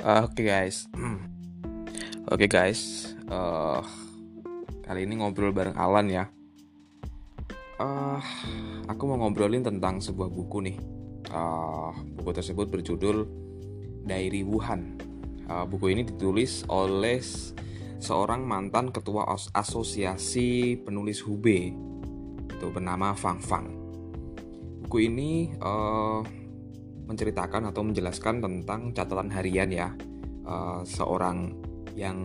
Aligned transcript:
Uh, 0.00 0.24
Oke 0.24 0.40
okay 0.40 0.44
guys, 0.48 0.88
oke 2.24 2.40
okay 2.40 2.48
guys, 2.48 3.12
uh, 3.28 3.84
kali 4.80 5.04
ini 5.04 5.20
ngobrol 5.20 5.52
bareng 5.52 5.76
Alan 5.76 6.08
ya. 6.08 6.24
Uh, 7.76 8.16
aku 8.88 9.04
mau 9.04 9.20
ngobrolin 9.20 9.60
tentang 9.60 10.00
sebuah 10.00 10.32
buku 10.32 10.64
nih. 10.64 10.80
Uh, 11.28 11.92
buku 12.16 12.32
tersebut 12.32 12.72
berjudul 12.72 13.28
Diary 14.08 14.40
Wuhan. 14.40 14.96
Uh, 15.44 15.68
buku 15.68 15.92
ini 15.92 16.08
ditulis 16.08 16.64
oleh 16.72 17.20
seorang 18.00 18.40
mantan 18.48 18.96
ketua 18.96 19.28
asosiasi 19.52 20.80
penulis 20.80 21.20
Hubei, 21.28 21.76
itu 22.48 22.66
bernama 22.72 23.12
Fang 23.12 23.44
Fang. 23.44 23.68
Buku 24.80 25.12
ini 25.12 25.52
uh, 25.60 26.24
menceritakan 27.10 27.74
atau 27.74 27.82
menjelaskan 27.82 28.38
tentang 28.38 28.94
catatan 28.94 29.28
harian 29.34 29.70
ya 29.74 29.88
uh, 30.46 30.86
seorang 30.86 31.50
yang 31.98 32.18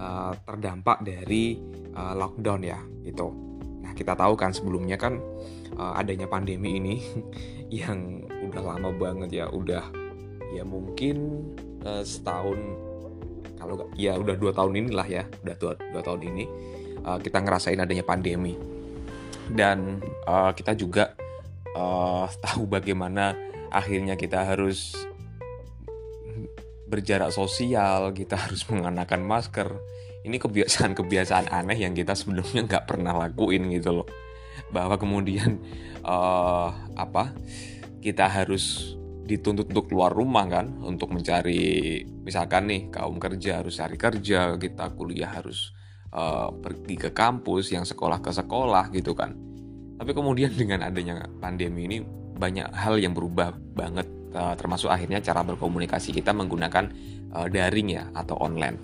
uh, 0.00 0.32
terdampak 0.48 1.04
dari 1.04 1.60
uh, 1.92 2.16
lockdown 2.16 2.64
ya 2.64 2.80
gitu. 3.04 3.28
Nah 3.84 3.92
kita 3.92 4.16
tahu 4.16 4.34
kan 4.34 4.56
sebelumnya 4.56 4.96
kan 4.96 5.20
uh, 5.76 5.92
adanya 6.00 6.24
pandemi 6.24 6.80
ini 6.80 6.96
yang 7.84 8.24
udah 8.48 8.62
lama 8.64 8.88
banget 8.96 9.44
ya, 9.44 9.46
udah 9.52 9.84
ya 10.56 10.64
mungkin 10.64 11.44
uh, 11.84 12.00
setahun 12.00 12.56
kalau 13.58 13.90
ya 13.98 14.14
udah 14.16 14.38
dua 14.38 14.54
tahun 14.54 14.86
inilah 14.86 15.08
ya, 15.10 15.22
udah 15.44 15.56
dua, 15.60 15.72
dua 15.92 16.02
tahun 16.02 16.20
ini 16.32 16.44
uh, 17.04 17.18
kita 17.20 17.42
ngerasain 17.42 17.78
adanya 17.78 18.06
pandemi 18.06 18.56
dan 19.52 20.00
uh, 20.28 20.52
kita 20.52 20.72
juga 20.76 21.12
uh, 21.74 22.28
tahu 22.44 22.64
bagaimana 22.64 23.47
akhirnya 23.70 24.14
kita 24.18 24.44
harus 24.44 24.94
berjarak 26.88 27.30
sosial, 27.30 28.16
kita 28.16 28.34
harus 28.48 28.64
mengenakan 28.66 29.22
masker. 29.22 29.68
Ini 30.24 30.36
kebiasaan-kebiasaan 30.40 31.52
aneh 31.52 31.78
yang 31.78 31.94
kita 31.94 32.12
sebelumnya 32.12 32.66
nggak 32.66 32.84
pernah 32.88 33.14
lakuin 33.14 33.70
gitu 33.70 34.02
loh. 34.02 34.08
Bahwa 34.74 34.98
kemudian 34.98 35.62
uh, 36.02 36.68
apa 36.98 37.32
kita 38.02 38.26
harus 38.26 38.96
dituntut 39.28 39.68
untuk 39.68 39.92
keluar 39.92 40.08
rumah 40.08 40.48
kan 40.48 40.80
untuk 40.80 41.12
mencari 41.12 42.00
misalkan 42.24 42.64
nih 42.64 42.82
kaum 42.88 43.20
kerja 43.20 43.60
harus 43.60 43.76
cari 43.76 44.00
kerja 44.00 44.56
kita 44.56 44.96
kuliah 44.96 45.28
harus 45.28 45.76
uh, 46.16 46.48
pergi 46.48 46.96
ke 46.96 47.10
kampus 47.12 47.76
yang 47.76 47.84
sekolah 47.84 48.24
ke 48.24 48.32
sekolah 48.32 48.88
gitu 48.96 49.12
kan 49.12 49.36
tapi 50.00 50.16
kemudian 50.16 50.48
dengan 50.60 50.80
adanya 50.88 51.28
pandemi 51.44 51.84
ini 51.84 51.98
banyak 52.38 52.70
hal 52.70 52.96
yang 53.02 53.12
berubah 53.12 53.52
banget 53.74 54.06
uh, 54.32 54.54
termasuk 54.54 54.88
akhirnya 54.88 55.18
cara 55.18 55.42
berkomunikasi 55.42 56.14
kita 56.14 56.30
menggunakan 56.30 56.88
uh, 57.34 57.46
daring 57.50 57.98
ya 57.98 58.06
atau 58.14 58.38
online. 58.38 58.78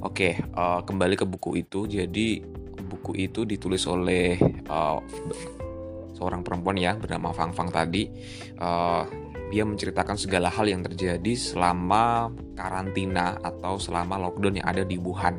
Oke, 0.00 0.40
uh, 0.56 0.80
kembali 0.84 1.14
ke 1.16 1.24
buku 1.28 1.60
itu. 1.60 1.84
Jadi 1.84 2.40
buku 2.76 3.16
itu 3.16 3.44
ditulis 3.44 3.84
oleh 3.88 4.36
uh, 4.68 5.00
seorang 6.16 6.40
perempuan 6.40 6.76
ya 6.80 6.96
bernama 6.96 7.32
Fang 7.32 7.52
Fang 7.52 7.68
tadi. 7.68 8.08
Uh, 8.56 9.04
dia 9.46 9.62
menceritakan 9.62 10.18
segala 10.18 10.50
hal 10.50 10.66
yang 10.66 10.82
terjadi 10.82 11.38
selama 11.38 12.34
karantina 12.58 13.38
atau 13.46 13.78
selama 13.78 14.18
lockdown 14.18 14.58
yang 14.58 14.66
ada 14.66 14.82
di 14.82 14.98
Wuhan 14.98 15.38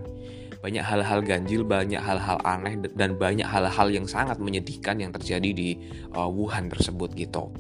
banyak 0.68 0.84
hal-hal 0.84 1.24
ganjil, 1.24 1.64
banyak 1.64 2.04
hal-hal 2.04 2.44
aneh 2.44 2.76
dan 2.92 3.16
banyak 3.16 3.48
hal-hal 3.48 3.88
yang 3.88 4.04
sangat 4.04 4.36
menyedihkan 4.36 5.00
yang 5.00 5.16
terjadi 5.16 5.56
di 5.56 5.80
uh, 6.12 6.28
Wuhan 6.28 6.68
tersebut 6.68 7.16
gitu. 7.16 7.56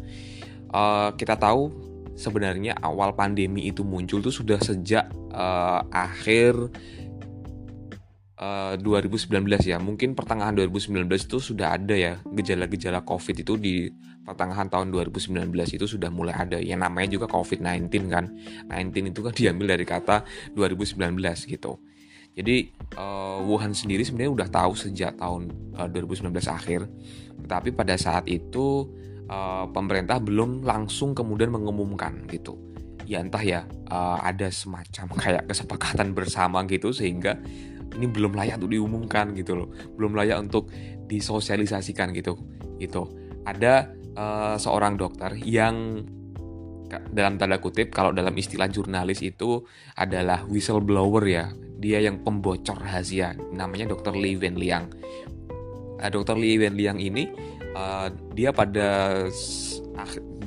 Uh, 0.75 1.15
kita 1.15 1.39
tahu 1.39 1.71
sebenarnya 2.19 2.75
awal 2.83 3.15
pandemi 3.15 3.71
itu 3.71 3.87
muncul 3.87 4.19
tuh 4.19 4.35
sudah 4.35 4.59
sejak 4.59 5.07
uh, 5.31 5.87
akhir 5.87 6.67
uh, 8.43 8.75
2019 8.75 9.31
ya. 9.63 9.79
Mungkin 9.79 10.11
pertengahan 10.11 10.51
2019 10.59 11.07
itu 11.07 11.39
sudah 11.39 11.79
ada 11.79 11.95
ya 11.95 12.19
gejala-gejala 12.27 13.07
COVID 13.07 13.35
itu 13.39 13.55
di 13.55 13.87
pertengahan 14.27 14.67
tahun 14.67 14.91
2019 14.91 15.47
itu 15.79 15.87
sudah 15.87 16.11
mulai 16.11 16.35
ada. 16.35 16.59
Yang 16.59 16.79
namanya 16.83 17.09
juga 17.15 17.31
COVID-19 17.31 17.87
kan. 18.11 18.35
19 18.67 19.15
itu 19.15 19.19
kan 19.23 19.31
diambil 19.31 19.79
dari 19.79 19.87
kata 19.87 20.27
2019 20.59 20.99
gitu. 21.47 21.79
Jadi 22.37 22.69
uh, 23.01 23.41
Wuhan 23.41 23.73
sendiri 23.73 24.05
sebenarnya 24.05 24.45
udah 24.45 24.49
tahu 24.53 24.77
sejak 24.77 25.17
tahun 25.17 25.73
uh, 25.73 25.89
2019 25.89 26.29
akhir, 26.45 26.85
tetapi 27.41 27.73
pada 27.73 27.97
saat 27.97 28.29
itu 28.29 28.85
uh, 29.25 29.65
pemerintah 29.73 30.21
belum 30.21 30.61
langsung 30.61 31.17
kemudian 31.17 31.49
mengumumkan 31.49 32.29
gitu. 32.29 32.61
Ya 33.09 33.25
entah 33.25 33.41
ya 33.41 33.65
uh, 33.89 34.21
ada 34.21 34.53
semacam 34.53 35.07
kayak 35.23 35.49
kesepakatan 35.49 36.13
bersama 36.13 36.61
gitu 36.69 36.93
sehingga 36.93 37.41
ini 37.97 38.05
belum 38.05 38.37
layak 38.37 38.61
untuk 38.61 38.69
diumumkan 38.77 39.33
gitu 39.33 39.57
loh, 39.57 39.73
belum 39.97 40.13
layak 40.13 40.37
untuk 40.37 40.69
disosialisasikan 41.09 42.13
gitu. 42.13 42.37
Gitu. 42.77 43.01
Ada 43.49 43.89
uh, 44.13 44.55
seorang 44.61 44.93
dokter 44.93 45.33
yang 45.41 46.05
dalam 47.11 47.35
tanda 47.35 47.59
kutip 47.59 47.91
kalau 47.91 48.15
dalam 48.15 48.31
istilah 48.35 48.71
jurnalis 48.71 49.19
itu 49.23 49.63
adalah 49.99 50.43
whistleblower 50.47 51.23
ya 51.27 51.51
dia 51.77 52.01
yang 52.01 52.23
pembocor 52.23 52.79
rahasia 52.79 53.37
namanya 53.53 53.91
Dr. 53.91 54.15
Li 54.17 54.39
Wenliang 54.39 54.85
uh, 55.99 56.09
Dr. 56.09 56.39
Li 56.39 56.57
Wenliang 56.57 56.97
ini 56.97 57.29
uh, 57.75 58.07
dia 58.33 58.55
pada 58.55 59.21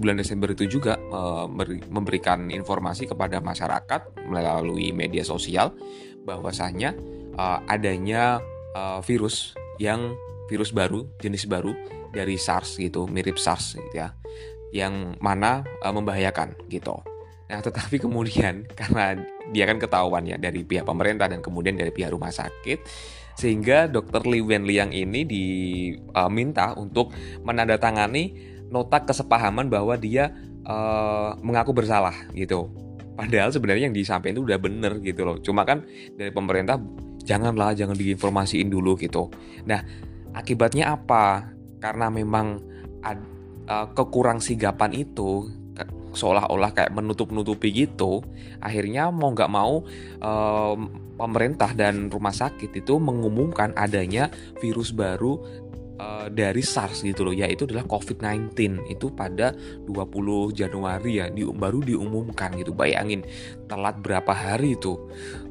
bulan 0.01 0.17
Desember 0.17 0.49
itu 0.57 0.65
juga 0.65 0.97
uh, 1.13 1.45
memberikan 1.91 2.49
informasi 2.49 3.11
kepada 3.11 3.43
masyarakat 3.43 4.27
melalui 4.31 4.95
media 4.97 5.27
sosial 5.27 5.77
bahwasanya 6.25 6.97
uh, 7.37 7.61
adanya 7.69 8.41
uh, 8.73 9.05
virus 9.05 9.53
yang 9.77 10.17
virus 10.49 10.73
baru 10.73 11.07
jenis 11.21 11.47
baru 11.47 11.77
dari 12.11 12.35
SARS 12.35 12.81
gitu 12.81 13.07
mirip 13.07 13.39
SARS 13.39 13.79
gitu 13.79 13.95
ya 13.95 14.11
yang 14.71 15.19
mana 15.19 15.67
uh, 15.83 15.93
membahayakan 15.93 16.55
gitu 16.71 16.99
Nah, 17.51 17.59
tetapi 17.59 17.99
kemudian 17.99 18.63
karena 18.79 19.19
dia 19.51 19.67
kan 19.67 19.83
ketahuan 19.83 20.23
ya 20.23 20.39
dari 20.39 20.63
pihak 20.63 20.87
pemerintah 20.87 21.27
dan 21.27 21.43
kemudian 21.43 21.75
dari 21.75 21.91
pihak 21.91 22.15
rumah 22.15 22.31
sakit, 22.31 22.87
sehingga 23.35 23.91
dokter 23.91 24.23
Li 24.23 24.39
Wenliang 24.39 24.95
ini 24.95 25.27
diminta 25.27 26.73
uh, 26.73 26.79
untuk 26.79 27.11
menandatangani 27.43 28.55
nota 28.71 29.03
kesepahaman 29.03 29.67
bahwa 29.67 29.99
dia 29.99 30.31
uh, 30.63 31.35
mengaku 31.43 31.75
bersalah 31.75 32.15
gitu. 32.39 32.71
Padahal 33.19 33.51
sebenarnya 33.51 33.91
yang 33.91 33.97
disampaikan 33.99 34.39
itu 34.39 34.47
udah 34.47 34.59
bener 34.63 35.03
gitu 35.03 35.27
loh. 35.27 35.37
Cuma 35.43 35.67
kan 35.67 35.83
dari 36.15 36.31
pemerintah 36.31 36.79
janganlah 37.27 37.75
jangan 37.75 37.99
diinformasiin 37.99 38.71
dulu 38.71 38.97
gitu. 38.97 39.29
Nah, 39.67 39.83
akibatnya 40.33 40.95
apa? 40.95 41.53
Karena 41.83 42.09
memang 42.09 42.63
uh, 43.71 43.87
kekurang 43.95 44.43
sigapan 44.43 44.91
itu 45.07 45.47
seolah-olah 46.11 46.75
kayak 46.75 46.91
menutup-nutupi 46.91 47.71
gitu 47.71 48.19
akhirnya 48.59 49.15
mau 49.15 49.31
nggak 49.31 49.51
mau 49.51 49.87
um, 50.19 50.79
pemerintah 51.15 51.71
dan 51.77 52.11
rumah 52.11 52.35
sakit 52.35 52.83
itu 52.83 52.99
mengumumkan 52.99 53.71
adanya 53.79 54.27
virus 54.59 54.91
baru 54.91 55.39
uh, 56.01 56.27
dari 56.33 56.65
SARS 56.65 57.05
gitu 57.05 57.29
loh 57.29 57.35
yaitu 57.37 57.69
adalah 57.69 57.85
COVID-19 57.85 58.57
itu 58.89 59.13
pada 59.13 59.53
20 59.85 60.57
Januari 60.57 61.21
ya 61.21 61.29
di, 61.29 61.45
baru 61.45 61.85
diumumkan 61.85 62.57
gitu. 62.57 62.73
Bayangin 62.73 63.21
telat 63.69 64.01
berapa 64.01 64.33
hari 64.33 64.81
itu. 64.81 64.97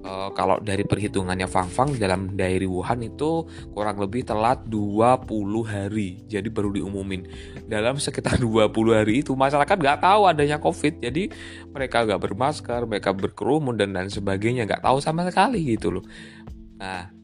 Uh, 0.02 0.32
kalau 0.34 0.58
dari 0.64 0.82
perhitungannya 0.82 1.46
Fang 1.46 1.70
Fang 1.70 1.94
dalam 2.00 2.34
diary 2.34 2.66
Wuhan 2.66 3.06
itu 3.06 3.46
kurang 3.76 4.02
lebih 4.02 4.26
telat 4.26 4.66
20 4.66 5.30
hari. 5.70 6.26
Jadi 6.26 6.50
baru 6.50 6.74
diumumin. 6.74 7.30
Dalam 7.70 8.02
sekitar 8.02 8.41
20 8.44 8.73
hari 8.97 9.22
itu 9.22 9.38
masyarakat 9.38 9.78
nggak 9.78 10.00
tahu 10.02 10.22
adanya 10.26 10.58
COVID. 10.58 11.06
Jadi 11.06 11.29
mereka 11.70 12.03
nggak 12.03 12.22
bermasker 12.26 12.90
mereka 12.90 13.14
berkerumun 13.14 13.78
dan 13.78 13.94
lain 13.94 14.09
sebagainya. 14.09 14.66
Nggak 14.66 14.82
tahu 14.82 14.97
sama 14.97 15.28
sekali 15.29 15.62
gitu 15.78 16.00
loh. 16.00 16.06
Nah 16.79 17.19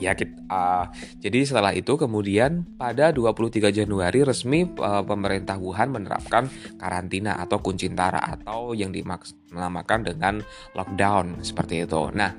ya 0.00 0.16
kita, 0.16 0.32
uh, 0.48 0.88
jadi 1.20 1.44
setelah 1.44 1.76
itu 1.76 2.00
kemudian 2.00 2.64
pada 2.80 3.12
23 3.12 3.68
Januari 3.68 4.24
resmi 4.24 4.64
uh, 4.80 5.04
pemerintah 5.04 5.60
Wuhan 5.60 5.92
menerapkan 5.92 6.48
karantina 6.80 7.36
atau 7.36 7.60
kuncintara 7.60 8.18
atau 8.18 8.72
yang 8.72 8.90
dinamakan 8.90 10.00
dengan 10.02 10.40
lockdown 10.72 11.44
seperti 11.44 11.84
itu. 11.84 12.08
Nah, 12.16 12.32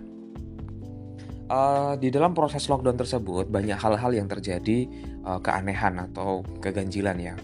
uh, 1.54 1.94
di 2.02 2.10
dalam 2.10 2.34
proses 2.34 2.66
lockdown 2.66 2.98
tersebut 2.98 3.46
banyak 3.48 3.78
hal-hal 3.78 4.12
yang 4.18 4.26
terjadi 4.26 4.90
uh, 5.22 5.38
keanehan 5.38 6.02
atau 6.12 6.42
keganjilan 6.60 7.16
ya. 7.22 7.36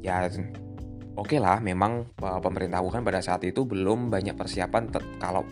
Ya 0.00 0.24
oke 0.24 1.36
okay 1.36 1.36
lah 1.36 1.60
memang 1.60 2.08
pemerintah 2.16 2.80
Wuhan 2.80 3.04
pada 3.04 3.20
saat 3.20 3.44
itu 3.44 3.68
belum 3.68 4.08
banyak 4.08 4.32
persiapan 4.32 4.88
kalau 5.20 5.44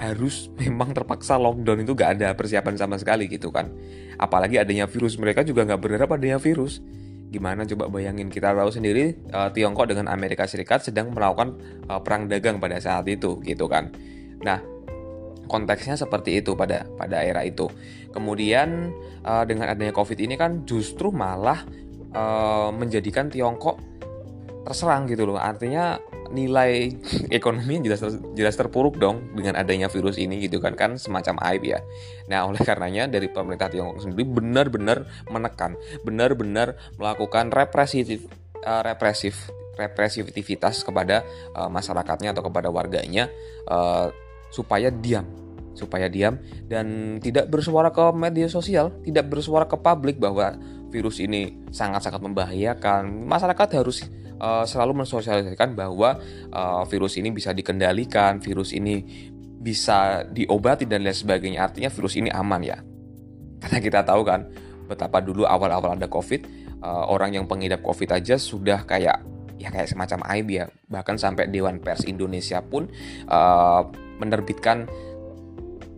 harus 0.00 0.48
memang 0.60 0.92
terpaksa 0.92 1.38
lockdown 1.38 1.84
itu 1.86 1.92
gak 1.94 2.20
ada 2.20 2.32
persiapan 2.34 2.74
sama 2.78 2.96
sekali 2.98 3.30
gitu 3.30 3.50
kan 3.54 3.70
apalagi 4.18 4.58
adanya 4.58 4.86
virus 4.86 5.18
mereka 5.18 5.42
juga 5.42 5.66
nggak 5.66 5.80
berharap 5.80 6.08
adanya 6.14 6.38
virus 6.38 6.80
Gimana 7.34 7.66
coba 7.66 7.90
bayangin 7.90 8.30
kita 8.30 8.54
tahu 8.54 8.70
sendiri 8.70 9.18
uh, 9.34 9.50
Tiongkok 9.50 9.90
dengan 9.90 10.06
Amerika 10.06 10.46
Serikat 10.46 10.86
sedang 10.86 11.10
melakukan 11.10 11.58
uh, 11.90 11.98
perang 11.98 12.30
dagang 12.30 12.62
pada 12.62 12.78
saat 12.78 13.10
itu 13.10 13.42
gitu 13.42 13.66
kan. 13.66 13.90
Nah, 14.46 14.62
konteksnya 15.50 15.98
seperti 15.98 16.38
itu 16.38 16.54
pada 16.54 16.86
pada 16.94 17.26
era 17.26 17.42
itu. 17.42 17.66
Kemudian 18.14 18.94
uh, 19.26 19.42
dengan 19.42 19.66
adanya 19.66 19.90
Covid 19.90 20.14
ini 20.22 20.38
kan 20.38 20.62
justru 20.62 21.10
malah 21.10 21.66
uh, 22.14 22.70
menjadikan 22.70 23.26
Tiongkok 23.26 23.82
terserang 24.62 25.10
gitu 25.10 25.26
loh. 25.26 25.34
Artinya 25.34 25.98
nilai 26.32 26.94
ekonomi 27.38 27.82
jelas 27.84 28.00
jelas 28.32 28.54
terpuruk 28.56 28.96
dong 28.96 29.34
dengan 29.36 29.58
adanya 29.58 29.90
virus 29.90 30.16
ini 30.16 30.40
gitu 30.44 30.62
kan 30.62 30.78
kan 30.78 30.96
semacam 30.96 31.40
aib 31.52 31.62
ya. 31.64 31.80
Nah 32.30 32.48
oleh 32.48 32.60
karenanya 32.60 33.10
dari 33.10 33.28
pemerintah 33.28 33.68
Tiongkok 33.68 34.04
sendiri 34.04 34.24
benar-benar 34.24 35.08
menekan, 35.28 35.76
benar-benar 36.06 36.78
melakukan 36.96 37.50
represif 37.52 38.24
uh, 38.64 38.82
represif 38.84 39.50
represivitivitas 39.74 40.86
kepada 40.86 41.26
uh, 41.52 41.66
masyarakatnya 41.66 42.30
atau 42.30 42.46
kepada 42.46 42.70
warganya 42.70 43.26
uh, 43.66 44.08
supaya 44.54 44.88
diam 44.88 45.26
supaya 45.74 46.06
diam 46.06 46.38
dan 46.70 47.18
tidak 47.18 47.50
bersuara 47.50 47.90
ke 47.90 48.14
media 48.14 48.46
sosial, 48.46 48.94
tidak 49.02 49.26
bersuara 49.26 49.66
ke 49.66 49.74
publik 49.74 50.22
bahwa 50.22 50.54
virus 50.94 51.18
ini 51.18 51.66
sangat-sangat 51.74 52.22
membahayakan. 52.22 53.26
Masyarakat 53.26 53.82
harus 53.82 54.06
uh, 54.38 54.62
selalu 54.62 55.02
mensosialisasikan 55.02 55.74
bahwa 55.74 56.22
uh, 56.54 56.86
virus 56.86 57.18
ini 57.18 57.34
bisa 57.34 57.50
dikendalikan, 57.50 58.38
virus 58.38 58.70
ini 58.70 59.02
bisa 59.58 60.22
diobati 60.30 60.86
dan 60.86 61.02
lain 61.02 61.10
sebagainya. 61.10 61.66
Artinya 61.66 61.90
virus 61.90 62.14
ini 62.14 62.30
aman 62.30 62.62
ya. 62.62 62.78
Karena 63.58 63.78
kita 63.82 64.00
tahu 64.06 64.22
kan 64.22 64.46
betapa 64.86 65.18
dulu 65.18 65.42
awal-awal 65.42 65.98
ada 65.98 66.06
COVID, 66.06 66.46
uh, 66.86 67.10
orang 67.10 67.34
yang 67.34 67.50
pengidap 67.50 67.82
COVID 67.82 68.14
aja 68.14 68.38
sudah 68.38 68.86
kayak 68.86 69.18
ya 69.58 69.68
kayak 69.74 69.90
semacam 69.90 70.22
aib 70.36 70.46
ya. 70.46 70.64
Bahkan 70.86 71.18
sampai 71.18 71.50
Dewan 71.50 71.82
Pers 71.82 72.06
Indonesia 72.06 72.62
pun 72.62 72.86
uh, 73.26 73.82
menerbitkan 74.22 74.86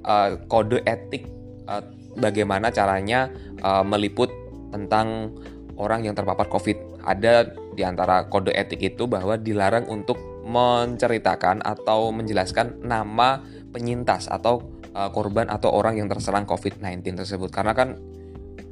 uh, 0.09 0.41
kode 0.49 0.81
etik 0.87 1.29
uh, 1.69 1.85
bagaimana 2.17 2.73
caranya 2.73 3.29
uh, 3.61 3.85
meliput 3.85 4.46
tentang 4.73 5.37
orang 5.77 6.09
yang 6.09 6.15
terpapar 6.17 6.49
COVID. 6.49 7.05
Ada 7.05 7.53
di 7.77 7.83
antara 7.85 8.27
kode 8.27 8.51
etik 8.57 8.83
itu 8.83 9.05
bahwa 9.07 9.37
dilarang 9.37 9.87
untuk 9.87 10.17
menceritakan 10.47 11.61
atau 11.63 12.15
menjelaskan 12.15 12.81
nama 12.87 13.43
penyintas 13.75 14.31
atau 14.31 14.63
uh, 14.95 15.11
korban 15.13 15.51
atau 15.51 15.75
orang 15.75 16.01
yang 16.01 16.09
terserang 16.09 16.49
COVID-19 16.49 17.19
tersebut 17.19 17.51
karena 17.53 17.75
kan 17.77 17.99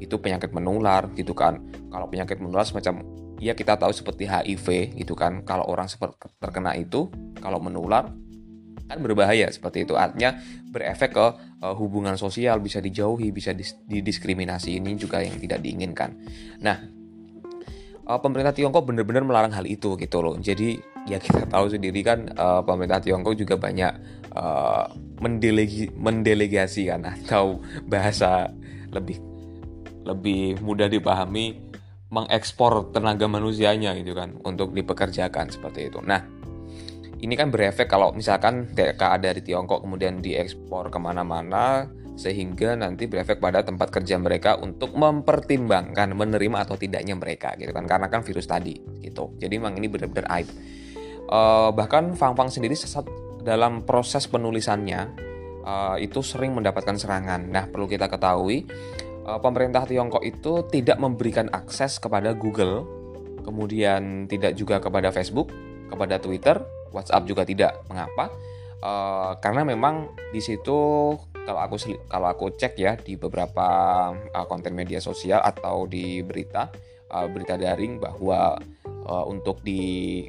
itu 0.00 0.16
penyakit 0.18 0.50
menular 0.54 1.10
gitu 1.14 1.36
kan. 1.36 1.60
Kalau 1.92 2.06
penyakit 2.08 2.40
menular 2.40 2.64
semacam 2.66 3.04
ya 3.42 3.52
kita 3.52 3.76
tahu 3.76 3.92
seperti 3.92 4.24
HIV 4.26 4.96
gitu 4.98 5.12
kan. 5.12 5.42
Kalau 5.42 5.66
orang 5.68 5.86
terkena 6.40 6.72
itu 6.78 7.10
kalau 7.42 7.60
menular 7.60 8.08
kan 8.84 9.00
berbahaya 9.00 9.48
seperti 9.48 9.88
itu 9.88 9.96
artinya 9.96 10.36
berefek 10.68 11.16
ke 11.16 11.26
uh, 11.64 11.74
hubungan 11.74 12.20
sosial 12.20 12.60
bisa 12.60 12.78
dijauhi 12.84 13.32
bisa 13.32 13.56
didiskriminasi 13.88 14.76
ini 14.76 14.94
juga 15.00 15.24
yang 15.24 15.40
tidak 15.40 15.64
diinginkan 15.64 16.12
nah 16.60 16.76
uh, 18.08 18.20
pemerintah 18.20 18.52
Tiongkok 18.52 18.84
benar-benar 18.84 19.24
melarang 19.24 19.52
hal 19.52 19.64
itu 19.64 19.96
gitu 19.96 20.20
loh. 20.20 20.36
Jadi 20.38 20.78
ya 21.08 21.20
kita 21.20 21.48
tahu 21.48 21.72
sendiri 21.72 22.00
kan 22.04 22.32
uh, 22.36 22.60
pemerintah 22.64 23.00
Tiongkok 23.00 23.36
juga 23.36 23.56
banyak 23.56 23.92
uh, 24.32 24.88
mendelegi 25.20 25.92
mendelegasikan 25.92 27.04
atau 27.04 27.60
bahasa 27.84 28.52
lebih 28.92 29.20
lebih 30.04 30.60
mudah 30.60 30.88
dipahami 30.88 31.72
mengekspor 32.12 32.94
tenaga 32.94 33.26
manusianya 33.26 33.96
gitu 33.98 34.14
kan 34.14 34.38
untuk 34.44 34.70
dipekerjakan 34.70 35.50
seperti 35.50 35.90
itu. 35.90 35.98
Nah 36.04 36.22
ini 37.22 37.34
kan 37.38 37.52
berefek 37.52 37.86
kalau 37.86 38.10
misalkan 38.10 38.70
TKA 38.74 39.20
dari 39.22 39.40
Tiongkok 39.44 39.84
kemudian 39.84 40.18
diekspor 40.18 40.90
ke 40.90 40.98
mana-mana 40.98 41.86
sehingga 42.14 42.78
nanti 42.78 43.10
berefek 43.10 43.42
pada 43.42 43.66
tempat 43.66 43.90
kerja 43.90 44.14
mereka 44.22 44.54
untuk 44.62 44.94
mempertimbangkan 44.94 46.14
menerima 46.14 46.62
atau 46.62 46.78
tidaknya 46.78 47.18
mereka 47.18 47.58
gitu 47.58 47.74
kan. 47.74 47.86
Karena 47.90 48.06
kan 48.06 48.22
virus 48.22 48.46
tadi 48.46 48.78
gitu. 49.02 49.34
Jadi 49.38 49.54
memang 49.58 49.74
ini 49.78 49.90
benar-benar 49.90 50.26
aib. 50.38 50.48
Uh, 51.24 51.74
bahkan 51.74 52.14
Fang 52.14 52.38
Fang 52.38 52.50
sendiri 52.52 52.78
sesat 52.78 53.06
dalam 53.42 53.82
proses 53.82 54.30
penulisannya 54.30 55.00
uh, 55.66 55.96
itu 55.98 56.22
sering 56.22 56.54
mendapatkan 56.54 56.94
serangan. 56.94 57.50
Nah 57.50 57.66
perlu 57.66 57.90
kita 57.90 58.06
ketahui 58.06 58.62
uh, 59.26 59.42
pemerintah 59.42 59.82
Tiongkok 59.82 60.22
itu 60.22 60.62
tidak 60.70 61.02
memberikan 61.02 61.50
akses 61.50 61.98
kepada 61.98 62.36
Google 62.36 62.86
kemudian 63.44 64.24
tidak 64.24 64.56
juga 64.56 64.80
kepada 64.80 65.12
Facebook 65.12 65.52
kepada 65.92 66.16
Twitter 66.16 66.56
WhatsApp 66.94 67.26
juga 67.26 67.42
tidak. 67.42 67.82
Mengapa? 67.90 68.30
Uh, 68.84 69.32
karena 69.40 69.64
memang 69.64 70.12
di 70.30 70.38
situ 70.44 70.76
kalau 71.44 71.60
aku 71.60 71.76
kalau 72.04 72.28
aku 72.28 72.52
cek 72.52 72.76
ya 72.76 72.92
di 73.00 73.16
beberapa 73.16 73.66
uh, 74.12 74.46
konten 74.46 74.76
media 74.76 75.00
sosial 75.00 75.40
atau 75.40 75.88
di 75.88 76.20
berita 76.20 76.68
uh, 77.08 77.24
berita 77.24 77.56
daring 77.56 77.96
bahwa 77.96 78.60
uh, 79.08 79.24
untuk 79.24 79.64
di 79.64 80.24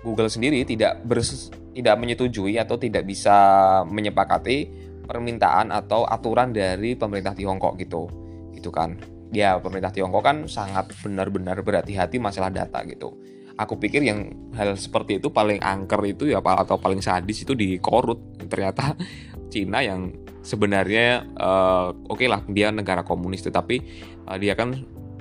Google 0.00 0.32
sendiri 0.32 0.64
tidak 0.64 1.04
bers 1.04 1.52
tidak 1.76 1.96
menyetujui 2.00 2.56
atau 2.56 2.80
tidak 2.80 3.04
bisa 3.04 3.36
menyepakati 3.84 4.68
permintaan 5.04 5.68
atau 5.68 6.08
aturan 6.08 6.56
dari 6.56 6.96
pemerintah 6.96 7.36
Tiongkok 7.36 7.76
gitu. 7.76 8.08
Gitu 8.56 8.72
kan. 8.72 8.96
Ya 9.30 9.60
pemerintah 9.60 9.92
Tiongkok 9.92 10.24
kan 10.24 10.36
sangat 10.48 10.88
benar-benar 11.04 11.60
berhati-hati 11.60 12.16
masalah 12.16 12.48
data 12.48 12.80
gitu 12.88 13.12
aku 13.60 13.76
pikir 13.76 14.00
yang 14.00 14.32
hal 14.56 14.72
seperti 14.72 15.20
itu 15.20 15.28
paling 15.28 15.60
angker 15.60 16.00
itu 16.08 16.32
ya 16.32 16.40
atau 16.40 16.80
paling 16.80 17.04
sadis 17.04 17.44
itu 17.44 17.52
di 17.52 17.76
Korut. 17.76 18.40
Ternyata 18.48 18.96
Cina 19.52 19.84
yang 19.84 20.08
sebenarnya 20.40 21.28
uh, 21.36 21.92
oke 21.92 22.24
okay 22.24 22.26
lah 22.32 22.40
dia 22.48 22.72
negara 22.72 23.04
komunis 23.04 23.44
tetapi 23.44 23.76
uh, 24.24 24.40
dia 24.40 24.56
kan 24.56 24.72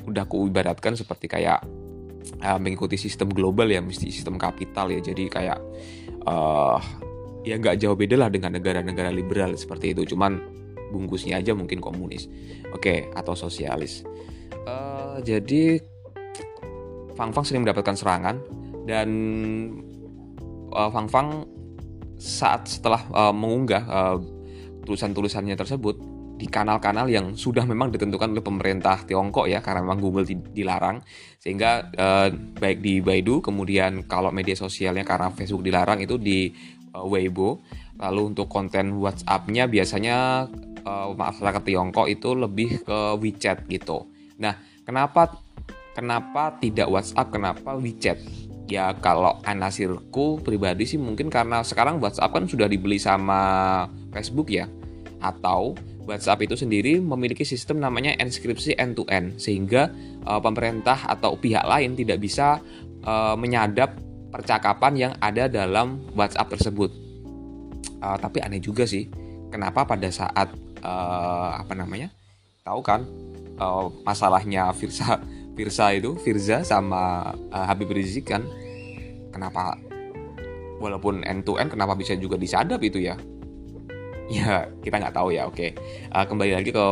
udah 0.08 0.24
kuibaratkan 0.32 0.96
seperti 0.96 1.28
kayak 1.28 1.60
uh, 2.40 2.60
mengikuti 2.62 2.96
sistem 2.96 3.28
global 3.28 3.68
ya 3.68 3.84
mesti 3.84 4.08
sistem 4.08 4.40
kapital 4.40 4.88
ya. 4.88 5.04
Jadi 5.04 5.28
kayak 5.28 5.60
uh, 6.24 6.80
ya 7.44 7.60
nggak 7.60 7.76
jauh 7.84 8.00
beda 8.00 8.16
lah 8.16 8.32
dengan 8.32 8.56
negara-negara 8.56 9.12
liberal 9.12 9.52
seperti 9.60 9.92
itu. 9.92 10.16
Cuman 10.16 10.40
bungkusnya 10.90 11.38
aja 11.38 11.54
mungkin 11.54 11.78
komunis 11.78 12.26
oke 12.72 12.80
okay, 12.80 12.98
atau 13.14 13.36
sosialis. 13.36 14.08
Uh, 14.66 15.22
jadi 15.22 15.78
Fang 17.20 17.36
Fang 17.36 17.44
sering 17.44 17.68
mendapatkan 17.68 18.00
serangan. 18.00 18.40
Dan 18.88 19.10
uh, 20.72 20.88
Fang 20.88 21.12
Fang 21.12 21.44
saat 22.16 22.72
setelah 22.72 23.04
uh, 23.12 23.36
mengunggah 23.36 23.84
uh, 23.84 24.18
tulisan-tulisannya 24.88 25.60
tersebut 25.60 26.00
di 26.40 26.48
kanal-kanal 26.48 27.12
yang 27.12 27.36
sudah 27.36 27.68
memang 27.68 27.92
ditentukan 27.92 28.32
oleh 28.32 28.40
pemerintah 28.40 29.04
Tiongkok 29.04 29.52
ya 29.52 29.60
karena 29.60 29.84
memang 29.84 30.00
Google 30.00 30.24
dilarang. 30.56 31.04
Sehingga 31.36 31.92
uh, 31.92 32.32
baik 32.32 32.80
di 32.80 33.04
Baidu 33.04 33.44
kemudian 33.44 34.08
kalau 34.08 34.32
media 34.32 34.56
sosialnya 34.56 35.04
karena 35.04 35.28
Facebook 35.36 35.68
dilarang 35.68 36.00
itu 36.00 36.16
di 36.16 36.48
uh, 36.96 37.04
Weibo. 37.04 37.60
Lalu 38.00 38.32
untuk 38.32 38.48
konten 38.48 38.96
WhatsApp-nya 38.96 39.68
biasanya 39.68 40.48
uh, 40.88 41.12
masyarakat 41.12 41.64
Tiongkok 41.68 42.08
itu 42.08 42.32
lebih 42.32 42.88
ke 42.88 43.00
WeChat 43.20 43.68
gitu. 43.68 44.08
Nah, 44.40 44.56
kenapa 44.88 45.36
kenapa 46.00 46.56
tidak 46.64 46.88
WhatsApp, 46.88 47.28
kenapa 47.28 47.76
WeChat? 47.76 48.18
Ya 48.72 48.96
kalau 49.04 49.44
anasirku 49.44 50.40
pribadi 50.40 50.88
sih 50.88 50.96
mungkin 50.96 51.28
karena 51.28 51.60
sekarang 51.66 52.00
WhatsApp 52.00 52.32
kan 52.32 52.46
sudah 52.48 52.70
dibeli 52.72 53.02
sama 53.02 53.84
Facebook 54.16 54.48
ya 54.48 54.70
atau 55.20 55.76
WhatsApp 56.08 56.48
itu 56.48 56.56
sendiri 56.56 57.04
memiliki 57.04 57.44
sistem 57.44 57.84
namanya 57.84 58.16
enkripsi 58.16 58.78
end 58.80 58.96
to 58.96 59.04
end 59.12 59.36
sehingga 59.42 59.92
uh, 60.24 60.40
pemerintah 60.40 60.96
atau 61.10 61.36
pihak 61.36 61.66
lain 61.66 61.98
tidak 61.98 62.22
bisa 62.24 62.62
uh, 63.04 63.36
menyadap 63.36 63.98
percakapan 64.30 64.94
yang 65.10 65.14
ada 65.20 65.50
dalam 65.50 66.06
WhatsApp 66.14 66.54
tersebut. 66.54 66.94
Uh, 68.00 68.16
tapi 68.22 68.40
aneh 68.40 68.62
juga 68.62 68.86
sih, 68.86 69.10
kenapa 69.50 69.84
pada 69.84 70.08
saat 70.14 70.54
uh, 70.86 71.58
apa 71.58 71.74
namanya, 71.74 72.14
tahu 72.62 72.80
kan 72.86 73.04
uh, 73.58 73.90
masalahnya 74.06 74.70
Firsa 74.78 75.20
Firsa 75.60 75.92
itu 75.92 76.16
Firza 76.16 76.64
sama 76.64 77.36
uh, 77.52 77.66
Habib 77.68 77.92
Rizik 77.92 78.32
kan, 78.32 78.48
kenapa 79.36 79.76
walaupun 80.80 81.28
end 81.28 81.44
to 81.44 81.60
end 81.60 81.68
kenapa 81.76 82.00
bisa 82.00 82.16
juga 82.16 82.40
disadap 82.40 82.80
itu 82.80 83.04
ya? 83.04 83.20
ya 84.30 84.70
kita 84.86 85.02
nggak 85.02 85.16
tahu 85.18 85.34
ya 85.34 85.50
oke 85.50 85.58
okay. 85.58 85.70
uh, 86.14 86.24
kembali 86.24 86.62
lagi 86.62 86.70
ke 86.70 86.86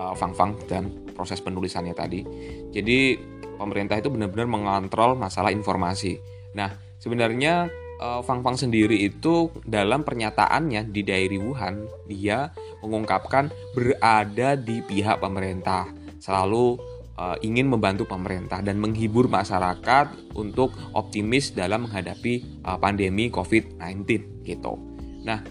uh, 0.00 0.14
Fang 0.16 0.32
Fang 0.32 0.56
dan 0.66 0.88
proses 1.12 1.38
penulisannya 1.44 1.92
tadi 1.92 2.24
jadi 2.72 3.20
pemerintah 3.60 4.00
itu 4.00 4.08
benar-benar 4.08 4.48
mengontrol 4.48 5.14
masalah 5.14 5.52
informasi 5.52 6.16
nah 6.56 6.72
sebenarnya 6.96 7.68
uh, 8.00 8.24
Fang 8.24 8.40
Fang 8.40 8.56
sendiri 8.56 9.04
itu 9.04 9.52
dalam 9.68 10.00
pernyataannya 10.00 10.88
di 10.88 11.04
daerah 11.04 11.44
Wuhan 11.44 11.84
dia 12.08 12.48
mengungkapkan 12.80 13.52
berada 13.76 14.56
di 14.56 14.80
pihak 14.80 15.20
pemerintah 15.20 15.92
selalu 16.24 16.80
uh, 17.18 17.36
ingin 17.42 17.68
membantu 17.68 18.08
pemerintah 18.08 18.60
dan 18.62 18.80
menghibur 18.80 19.28
masyarakat 19.28 20.36
untuk 20.36 20.72
optimis 20.96 21.52
dalam 21.52 21.88
menghadapi 21.88 22.64
uh, 22.64 22.78
pandemi 22.80 23.28
COVID-19 23.32 24.44
gitu. 24.46 24.78
Nah, 25.24 25.42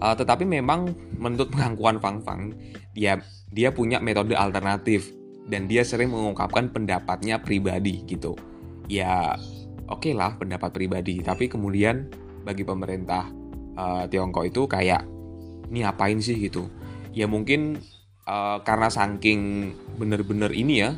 uh, 0.00 0.14
tetapi 0.14 0.46
memang 0.46 0.94
menurut 1.18 1.50
pengakuan 1.54 2.00
Fang 2.02 2.18
Fang, 2.22 2.54
dia 2.96 3.20
dia 3.50 3.74
punya 3.74 3.98
metode 3.98 4.38
alternatif 4.38 5.10
dan 5.50 5.66
dia 5.66 5.82
sering 5.82 6.14
mengungkapkan 6.14 6.70
pendapatnya 6.70 7.42
pribadi 7.42 8.06
gitu. 8.06 8.38
Ya, 8.90 9.38
oke 9.86 10.10
okay 10.10 10.12
lah 10.14 10.34
pendapat 10.38 10.74
pribadi, 10.74 11.22
tapi 11.22 11.46
kemudian 11.46 12.10
bagi 12.42 12.66
pemerintah 12.66 13.30
uh, 13.78 14.06
Tiongkok 14.10 14.46
itu 14.50 14.66
kayak 14.66 15.06
ini 15.70 15.86
apain 15.86 16.18
sih 16.18 16.34
gitu 16.34 16.66
ya 17.14 17.26
mungkin 17.26 17.78
uh, 18.30 18.58
karena 18.62 18.86
saking 18.86 19.74
bener-bener 19.98 20.54
ini 20.54 20.86
ya 20.86 20.94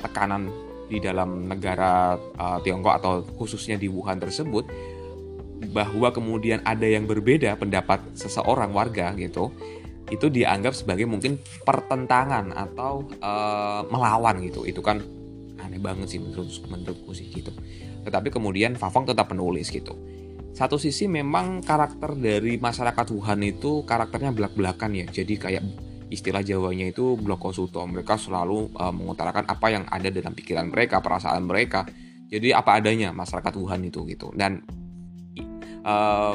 tekanan 0.00 0.48
di 0.88 0.98
dalam 0.98 1.46
negara 1.46 2.16
uh, 2.16 2.58
Tiongkok 2.64 2.94
atau 2.96 3.12
khususnya 3.36 3.76
di 3.76 3.86
Wuhan 3.86 4.18
tersebut 4.18 4.64
bahwa 5.76 6.08
kemudian 6.08 6.64
ada 6.64 6.88
yang 6.88 7.04
berbeda 7.04 7.52
pendapat 7.60 8.00
seseorang 8.16 8.72
warga 8.72 9.12
gitu 9.14 9.52
itu 10.10 10.26
dianggap 10.26 10.74
sebagai 10.74 11.06
mungkin 11.06 11.38
pertentangan 11.62 12.50
atau 12.50 13.06
uh, 13.22 13.86
melawan 13.86 14.42
gitu. 14.42 14.66
Itu 14.66 14.82
kan 14.82 14.98
aneh 15.62 15.78
banget 15.78 16.10
sih 16.10 16.18
menurut 16.18 16.50
menurutku 16.66 17.14
sih 17.14 17.30
gitu. 17.30 17.54
Tetapi 18.02 18.34
kemudian 18.34 18.74
Fafong 18.74 19.06
tetap 19.06 19.30
menulis 19.30 19.70
gitu. 19.70 19.94
Satu 20.50 20.82
sisi 20.82 21.06
memang 21.06 21.62
karakter 21.62 22.18
dari 22.18 22.58
masyarakat 22.58 23.06
Wuhan 23.14 23.38
itu 23.46 23.86
karakternya 23.86 24.34
belak-belakan 24.34 24.98
ya. 24.98 25.06
Jadi 25.06 25.34
kayak 25.38 25.62
istilah 26.10 26.42
Jawanya 26.42 26.90
itu 26.90 27.14
blok 27.14 27.38
konsulto. 27.38 27.80
Mereka 27.86 28.18
selalu 28.18 28.74
uh, 28.74 28.90
mengutarakan 28.90 29.46
apa 29.46 29.66
yang 29.70 29.86
ada 29.86 30.10
dalam 30.10 30.34
pikiran 30.34 30.68
mereka, 30.68 30.98
perasaan 30.98 31.46
mereka. 31.46 31.86
Jadi 32.30 32.50
apa 32.50 32.82
adanya 32.82 33.14
masyarakat 33.14 33.52
Wuhan 33.58 33.86
itu 33.86 34.02
gitu. 34.10 34.30
Dan 34.34 34.62
uh, 35.86 36.34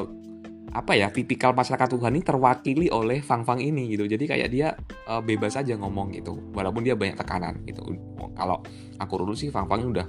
apa 0.75 0.91
ya 0.91 1.08
tipikal 1.08 1.55
masyarakat 1.55 1.88
Wuhan 1.96 2.20
ini 2.20 2.24
terwakili 2.24 2.88
oleh 2.91 3.24
Fang 3.24 3.48
Fang 3.48 3.63
ini 3.63 3.96
gitu. 3.96 4.03
Jadi 4.08 4.27
kayak 4.27 4.50
dia 4.51 4.75
uh, 5.08 5.24
bebas 5.24 5.55
aja 5.55 5.75
ngomong 5.79 6.12
gitu, 6.15 6.36
walaupun 6.51 6.84
dia 6.84 7.00
banyak 7.00 7.15
tekanan 7.15 7.63
gitu. 7.63 7.96
Kalau 8.36 8.60
aku 9.00 9.13
dulu 9.24 9.32
sih 9.32 9.48
Fang 9.51 9.72
Fang 9.72 9.88
udah 9.88 10.03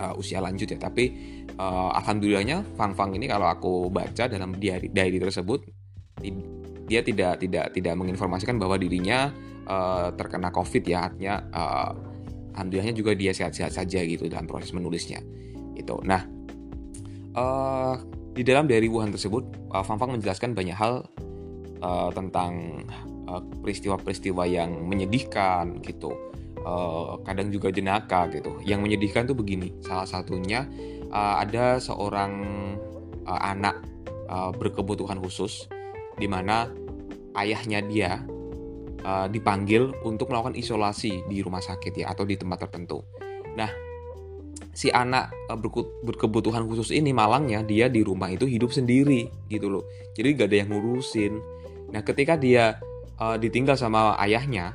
uh, 0.00 0.16
usia 0.16 0.40
lanjut 0.40 0.72
ya, 0.72 0.80
tapi 0.80 1.12
uh, 1.60 1.92
alhamdulillahnya 2.00 2.64
Fang 2.80 2.96
Fang 2.96 3.12
ini 3.12 3.28
kalau 3.28 3.44
aku 3.44 3.92
baca 3.92 4.24
dalam 4.24 4.56
diary, 4.56 4.88
diary 4.88 5.20
tersebut 5.20 5.68
dia 6.84 7.00
tidak 7.00 7.40
tidak 7.40 7.72
tidak 7.72 7.94
menginformasikan 7.96 8.60
bahwa 8.60 8.76
dirinya 8.76 9.32
uh, 9.64 10.12
terkena 10.12 10.52
COVID 10.52 10.82
ya 10.84 10.98
artinya 11.08 11.34
uh, 11.52 11.90
alhamdulillahnya 12.54 12.94
juga 12.94 13.12
dia 13.16 13.32
sehat-sehat 13.32 13.72
saja 13.72 14.00
gitu 14.04 14.28
dalam 14.28 14.44
proses 14.44 14.70
menulisnya 14.76 15.20
itu. 15.74 15.96
Nah 16.04 16.22
uh, 17.34 17.96
di 18.34 18.42
dalam 18.42 18.68
dari 18.68 18.86
Wuhan 18.90 19.14
tersebut 19.14 19.72
uh, 19.72 19.82
Fang 19.82 19.96
Fang 19.96 20.12
menjelaskan 20.12 20.52
banyak 20.52 20.76
hal 20.76 21.06
uh, 21.80 22.10
tentang 22.12 22.84
peristiwa-peristiwa 23.64 24.44
uh, 24.44 24.50
yang 24.50 24.70
menyedihkan 24.84 25.80
gitu. 25.82 26.12
Uh, 26.64 27.20
kadang 27.28 27.52
juga 27.52 27.68
jenaka 27.68 28.24
gitu. 28.32 28.56
Yang 28.64 28.80
menyedihkan 28.80 29.28
tuh 29.28 29.36
begini, 29.36 29.68
salah 29.84 30.08
satunya 30.08 30.64
uh, 31.12 31.40
ada 31.44 31.76
seorang 31.76 32.32
uh, 33.28 33.40
anak 33.44 33.84
uh, 34.28 34.48
berkebutuhan 34.54 35.20
khusus 35.20 35.68
di 36.14 36.26
mana 36.30 36.70
ayahnya 37.34 37.82
dia 37.84 38.22
uh, 39.04 39.26
dipanggil 39.28 39.92
untuk 40.02 40.32
melakukan 40.32 40.56
isolasi 40.56 41.26
di 41.28 41.44
rumah 41.44 41.60
sakit 41.60 41.92
ya 42.02 42.10
atau 42.10 42.24
di 42.24 42.34
tempat 42.34 42.66
tertentu. 42.66 43.04
Nah, 43.54 43.70
si 44.74 44.90
anak 44.90 45.30
uh, 45.52 45.58
berkebutuhan 46.02 46.66
khusus 46.66 46.90
ini 46.90 47.14
malangnya 47.14 47.62
dia 47.62 47.86
di 47.86 48.00
rumah 48.02 48.32
itu 48.32 48.48
hidup 48.48 48.72
sendiri 48.72 49.30
gitu 49.52 49.70
loh. 49.70 49.84
Jadi 50.16 50.28
gak 50.34 50.48
ada 50.50 50.56
yang 50.64 50.70
ngurusin. 50.72 51.32
Nah, 51.92 52.02
ketika 52.02 52.34
dia 52.34 52.80
uh, 53.20 53.36
ditinggal 53.38 53.78
sama 53.78 54.18
ayahnya, 54.18 54.74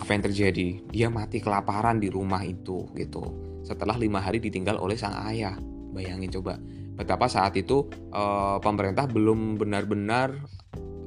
apa 0.00 0.10
yang 0.16 0.24
terjadi? 0.26 0.68
Dia 0.90 1.06
mati 1.12 1.38
kelaparan 1.38 2.02
di 2.02 2.10
rumah 2.10 2.42
itu 2.42 2.90
gitu 2.96 3.22
setelah 3.62 3.94
lima 3.94 4.18
hari 4.18 4.42
ditinggal 4.42 4.80
oleh 4.80 4.98
sang 4.98 5.14
ayah. 5.30 5.54
Bayangin 5.90 6.30
coba 6.30 6.58
betapa 6.94 7.26
saat 7.26 7.54
itu 7.54 7.86
uh, 8.14 8.58
pemerintah 8.58 9.06
belum 9.06 9.58
benar-benar 9.58 10.34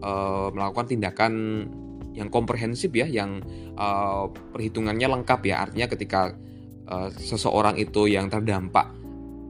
uh, 0.03 0.51
melakukan 0.51 0.91
tindakan 0.91 1.33
yang 2.13 2.29
komprehensif 2.29 2.93
ya, 2.93 3.09
yang 3.09 3.41
uh, 3.79 4.29
perhitungannya 4.29 5.07
lengkap 5.09 5.39
ya. 5.47 5.65
Artinya 5.65 5.87
ketika 5.89 6.35
uh, 6.91 7.09
seseorang 7.09 7.79
itu 7.79 8.05
yang 8.11 8.29
terdampak 8.29 8.91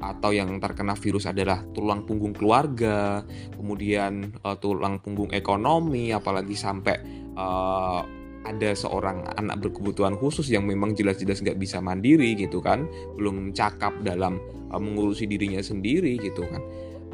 atau 0.04 0.36
yang 0.36 0.60
terkena 0.60 1.00
virus 1.00 1.28
adalah 1.28 1.64
tulang 1.72 2.04
punggung 2.04 2.36
keluarga, 2.36 3.24
kemudian 3.56 4.36
uh, 4.44 4.56
tulang 4.60 5.00
punggung 5.00 5.32
ekonomi, 5.32 6.12
apalagi 6.12 6.56
sampai 6.56 6.96
uh, 7.36 8.04
ada 8.44 8.76
seorang 8.76 9.24
anak 9.40 9.64
berkebutuhan 9.64 10.20
khusus 10.20 10.52
yang 10.52 10.68
memang 10.68 10.92
jelas-jelas 10.92 11.40
nggak 11.40 11.56
bisa 11.56 11.80
mandiri 11.80 12.36
gitu 12.36 12.60
kan 12.60 12.84
belum 13.16 13.56
cakap 13.56 13.96
dalam 14.04 14.38
uh, 14.70 14.80
mengurusi 14.80 15.26
dirinya 15.26 15.64
sendiri 15.64 16.20
gitu 16.20 16.44
kan 16.52 16.60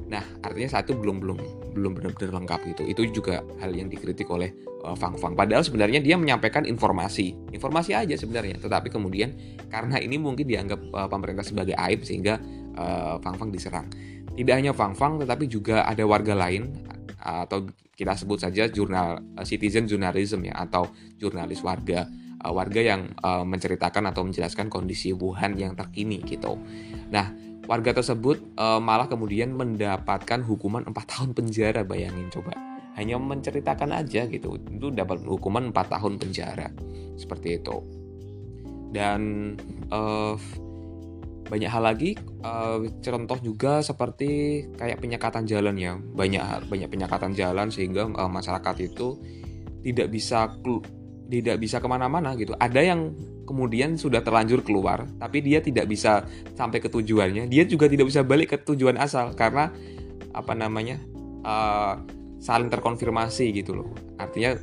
nah 0.10 0.25
artinya 0.42 0.82
satu 0.82 0.98
belum 0.98 1.22
belum 1.22 1.38
belum 1.78 1.92
benar-benar 1.96 2.44
lengkap 2.44 2.60
gitu. 2.75 2.84
Itu 2.89 3.01
juga 3.13 3.46
hal 3.62 3.72
yang 3.72 3.88
dikritik 3.88 4.25
oleh 4.28 4.51
uh, 4.84 4.98
Fang 4.98 5.16
Fang. 5.16 5.38
Padahal 5.38 5.62
sebenarnya 5.62 6.01
dia 6.01 6.18
menyampaikan 6.18 6.66
informasi. 6.66 7.38
Informasi 7.54 7.94
aja 7.94 8.16
sebenarnya. 8.18 8.58
Tetapi 8.58 8.89
kemudian 8.89 9.38
karena 9.70 10.01
ini 10.01 10.18
mungkin 10.18 10.50
dianggap 10.50 10.80
uh, 10.92 11.08
pemerintah 11.08 11.46
sebagai 11.46 11.78
aib 11.78 12.04
sehingga 12.04 12.42
uh, 12.75 13.22
Fang 13.22 13.38
Fang 13.38 13.54
diserang. 13.54 13.88
Tidak 14.34 14.56
hanya 14.56 14.74
Fang 14.74 14.98
Fang 14.98 15.22
tetapi 15.22 15.46
juga 15.46 15.86
ada 15.86 16.01
warga 16.04 16.34
lain 16.34 16.74
atau 17.20 17.68
kita 18.00 18.16
sebut 18.16 18.39
saja 18.39 18.72
jurnal 18.72 19.20
uh, 19.36 19.46
citizen 19.46 19.86
journalism 19.86 20.48
ya 20.48 20.56
atau 20.56 20.88
jurnalis 21.20 21.60
warga 21.62 22.08
warga 22.39 22.80
yang 22.80 23.12
uh, 23.20 23.44
menceritakan 23.44 24.16
atau 24.16 24.24
menjelaskan 24.24 24.72
kondisi 24.72 25.12
Wuhan 25.12 25.60
yang 25.60 25.75
terkini 25.75 26.24
gitu. 26.24 26.56
Nah, 27.12 27.36
warga 27.70 27.94
tersebut 27.94 28.42
uh, 28.58 28.82
malah 28.82 29.06
kemudian 29.06 29.54
mendapatkan 29.54 30.42
hukuman 30.42 30.82
4 30.90 30.98
tahun 31.06 31.30
penjara 31.38 31.86
bayangin 31.86 32.26
coba. 32.34 32.58
Hanya 32.98 33.22
menceritakan 33.22 33.94
aja 33.94 34.26
gitu. 34.26 34.58
Itu 34.58 34.90
dapat 34.90 35.22
hukuman 35.22 35.70
4 35.70 35.94
tahun 35.94 36.18
penjara. 36.18 36.74
Seperti 37.14 37.62
itu. 37.62 37.78
Dan 38.90 39.54
uh, 39.94 40.34
banyak 41.46 41.70
hal 41.70 41.84
lagi 41.86 42.18
uh, 42.46 42.82
contoh 43.02 43.38
juga 43.42 43.82
seperti 43.82 44.62
kayak 44.78 45.02
penyekatan 45.02 45.50
jalan 45.50 45.76
ya 45.82 45.98
banyak 45.98 46.70
banyak 46.70 46.90
penyekatan 46.94 47.34
jalan 47.34 47.74
sehingga 47.74 48.06
uh, 48.06 48.30
masyarakat 48.30 48.86
itu 48.86 49.18
tidak 49.82 50.14
bisa 50.14 50.46
tidak 51.26 51.58
bisa 51.58 51.82
ke 51.82 51.88
mana-mana 51.90 52.38
gitu 52.38 52.54
ada 52.54 52.78
yang 52.86 53.18
kemudian 53.50 53.98
sudah 53.98 54.22
terlanjur 54.22 54.62
keluar 54.62 55.10
tapi 55.18 55.41
dia 55.41 55.58
tidak 55.58 55.89
bisa 55.89 56.22
sampai 56.53 56.77
ke 56.77 56.94
tujuannya. 56.94 57.50
Dia 57.50 57.65
juga 57.65 57.89
tidak 57.89 58.06
bisa 58.13 58.22
balik 58.22 58.53
ke 58.53 58.58
tujuan 58.62 59.01
asal 59.01 59.34
karena 59.34 59.74
apa 60.29 60.53
namanya 60.53 61.01
uh, 61.41 61.98
saling 62.38 62.70
terkonfirmasi 62.70 63.50
gitu 63.58 63.82
loh. 63.82 63.89
Artinya 64.22 64.53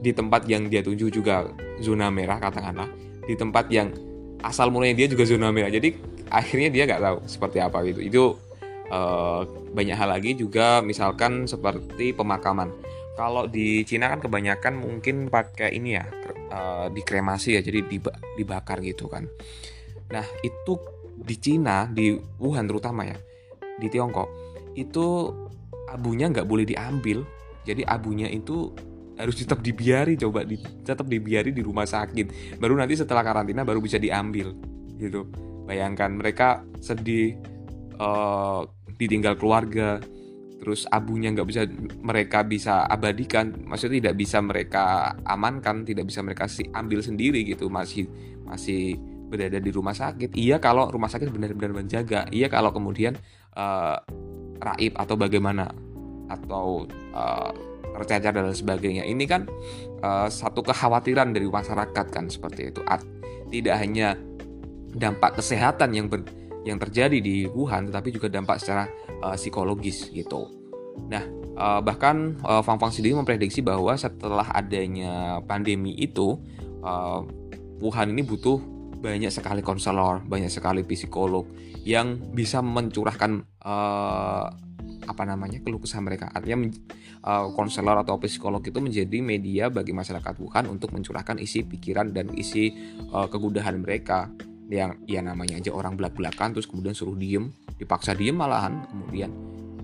di 0.00 0.14
tempat 0.14 0.46
yang 0.46 0.70
dia 0.70 0.80
tuju 0.80 1.10
juga 1.10 1.50
zona 1.82 2.08
merah 2.08 2.40
katakanlah 2.40 2.88
di 3.26 3.34
tempat 3.36 3.68
yang 3.68 3.92
asal 4.40 4.72
mulanya 4.72 5.04
dia 5.04 5.08
juga 5.10 5.26
zona 5.26 5.50
merah. 5.50 5.68
Jadi 5.68 5.98
akhirnya 6.30 6.70
dia 6.70 6.86
nggak 6.86 7.02
tahu 7.02 7.18
seperti 7.26 7.58
apa 7.58 7.82
gitu. 7.84 8.00
Itu 8.00 8.22
uh, 8.88 9.42
banyak 9.74 9.96
hal 9.98 10.08
lagi 10.14 10.38
juga 10.38 10.80
misalkan 10.80 11.44
seperti 11.50 12.14
pemakaman. 12.14 12.70
Kalau 13.18 13.44
di 13.44 13.84
Cina 13.84 14.08
kan 14.08 14.22
kebanyakan 14.22 14.80
mungkin 14.80 15.28
pakai 15.28 15.76
ini 15.76 15.98
ya 15.98 16.08
uh, 16.50 16.86
dikremasi 16.92 17.56
ya 17.56 17.60
jadi 17.64 17.80
dibakar 18.36 18.82
gitu 18.82 19.06
kan. 19.06 19.26
Nah 20.10 20.26
itu 20.42 20.76
di 21.20 21.36
Cina 21.38 21.86
di 21.86 22.16
Wuhan 22.40 22.66
terutama 22.66 23.06
ya 23.06 23.16
di 23.80 23.88
Tiongkok 23.88 24.28
itu 24.76 25.32
abunya 25.90 26.28
nggak 26.30 26.46
boleh 26.46 26.66
diambil. 26.66 27.22
Jadi 27.64 27.84
abunya 27.84 28.26
itu 28.26 28.72
harus 29.20 29.36
tetap 29.36 29.60
dibiari 29.60 30.16
coba 30.16 30.48
di, 30.48 30.56
tetap 30.80 31.04
dibiari 31.04 31.52
di 31.52 31.60
rumah 31.60 31.84
sakit. 31.84 32.56
Baru 32.56 32.72
nanti 32.72 32.96
setelah 32.96 33.20
karantina 33.20 33.62
baru 33.68 33.78
bisa 33.84 34.00
diambil 34.00 34.56
gitu. 34.96 35.28
Bayangkan 35.68 36.16
mereka 36.16 36.64
sedih 36.80 37.36
uh, 38.00 38.64
ditinggal 38.96 39.36
keluarga 39.36 40.00
terus 40.60 40.84
abunya 40.92 41.32
nggak 41.32 41.48
bisa 41.48 41.64
mereka 42.04 42.44
bisa 42.44 42.84
abadikan 42.84 43.64
maksudnya 43.64 44.04
tidak 44.04 44.16
bisa 44.20 44.38
mereka 44.44 45.16
amankan 45.24 45.88
tidak 45.88 46.04
bisa 46.04 46.20
mereka 46.20 46.44
ambil 46.76 47.00
sendiri 47.00 47.42
gitu 47.48 47.72
masih 47.72 48.04
masih 48.44 49.00
berada 49.30 49.62
di 49.62 49.70
rumah 49.70 49.94
sakit. 49.94 50.34
Iya 50.34 50.58
kalau 50.58 50.90
rumah 50.90 51.06
sakit 51.06 51.30
benar-benar 51.30 51.70
menjaga 51.70 52.26
iya 52.34 52.50
kalau 52.50 52.74
kemudian 52.74 53.14
uh, 53.54 53.96
raib 54.60 54.92
atau 54.98 55.14
bagaimana 55.14 55.70
atau 56.26 56.84
uh, 57.14 57.50
tercecer 57.94 58.34
dan 58.34 58.50
sebagainya. 58.50 59.06
Ini 59.06 59.24
kan 59.30 59.46
uh, 60.02 60.26
satu 60.26 60.66
kekhawatiran 60.66 61.30
dari 61.30 61.46
masyarakat 61.46 62.06
kan 62.10 62.26
seperti 62.26 62.74
itu. 62.74 62.82
Tidak 63.50 63.74
hanya 63.74 64.18
dampak 64.94 65.38
kesehatan 65.38 65.94
yang 65.94 66.06
ber, 66.10 66.26
yang 66.66 66.78
terjadi 66.82 67.18
di 67.22 67.46
Wuhan 67.46 67.88
tetapi 67.88 68.10
juga 68.10 68.26
dampak 68.26 68.58
secara 68.58 68.84
uh, 69.22 69.36
psikologis 69.36 70.10
gitu. 70.10 70.48
Nah, 71.08 71.24
uh, 71.56 71.80
bahkan 71.80 72.36
uh, 72.44 72.60
Fang 72.60 72.76
Fang 72.76 72.92
sendiri 72.92 73.16
memprediksi 73.16 73.64
bahwa 73.64 73.94
setelah 73.96 74.48
adanya 74.52 75.40
pandemi 75.44 75.96
itu 75.96 76.36
uh, 76.84 77.24
Wuhan 77.80 78.12
ini 78.12 78.20
butuh 78.20 78.60
banyak 79.00 79.32
sekali 79.32 79.64
konselor, 79.64 80.20
banyak 80.28 80.52
sekali 80.52 80.84
psikolog 80.84 81.48
yang 81.88 82.20
bisa 82.36 82.60
mencurahkan 82.60 83.40
uh, 83.64 84.44
apa 85.08 85.22
namanya 85.24 85.64
keluh 85.64 85.80
kesah 85.80 86.04
mereka. 86.04 86.28
Artinya 86.28 86.68
konselor 87.56 87.96
uh, 87.96 88.04
atau 88.04 88.20
psikolog 88.20 88.60
itu 88.60 88.76
menjadi 88.84 89.18
media 89.24 89.72
bagi 89.72 89.96
masyarakat 89.96 90.36
Wuhan 90.36 90.68
untuk 90.68 90.92
mencurahkan 90.92 91.40
isi 91.40 91.64
pikiran 91.64 92.12
dan 92.12 92.28
isi 92.36 92.76
uh, 93.16 93.24
kegudahan 93.32 93.80
mereka 93.80 94.28
yang 94.70 95.02
ya 95.04 95.20
namanya 95.20 95.58
aja 95.58 95.74
orang 95.74 95.98
belak-belakan 95.98 96.54
terus 96.54 96.70
kemudian 96.70 96.94
suruh 96.94 97.18
diem. 97.18 97.50
Dipaksa 97.76 98.14
diem 98.14 98.38
malahan 98.38 98.86
kemudian 98.86 99.34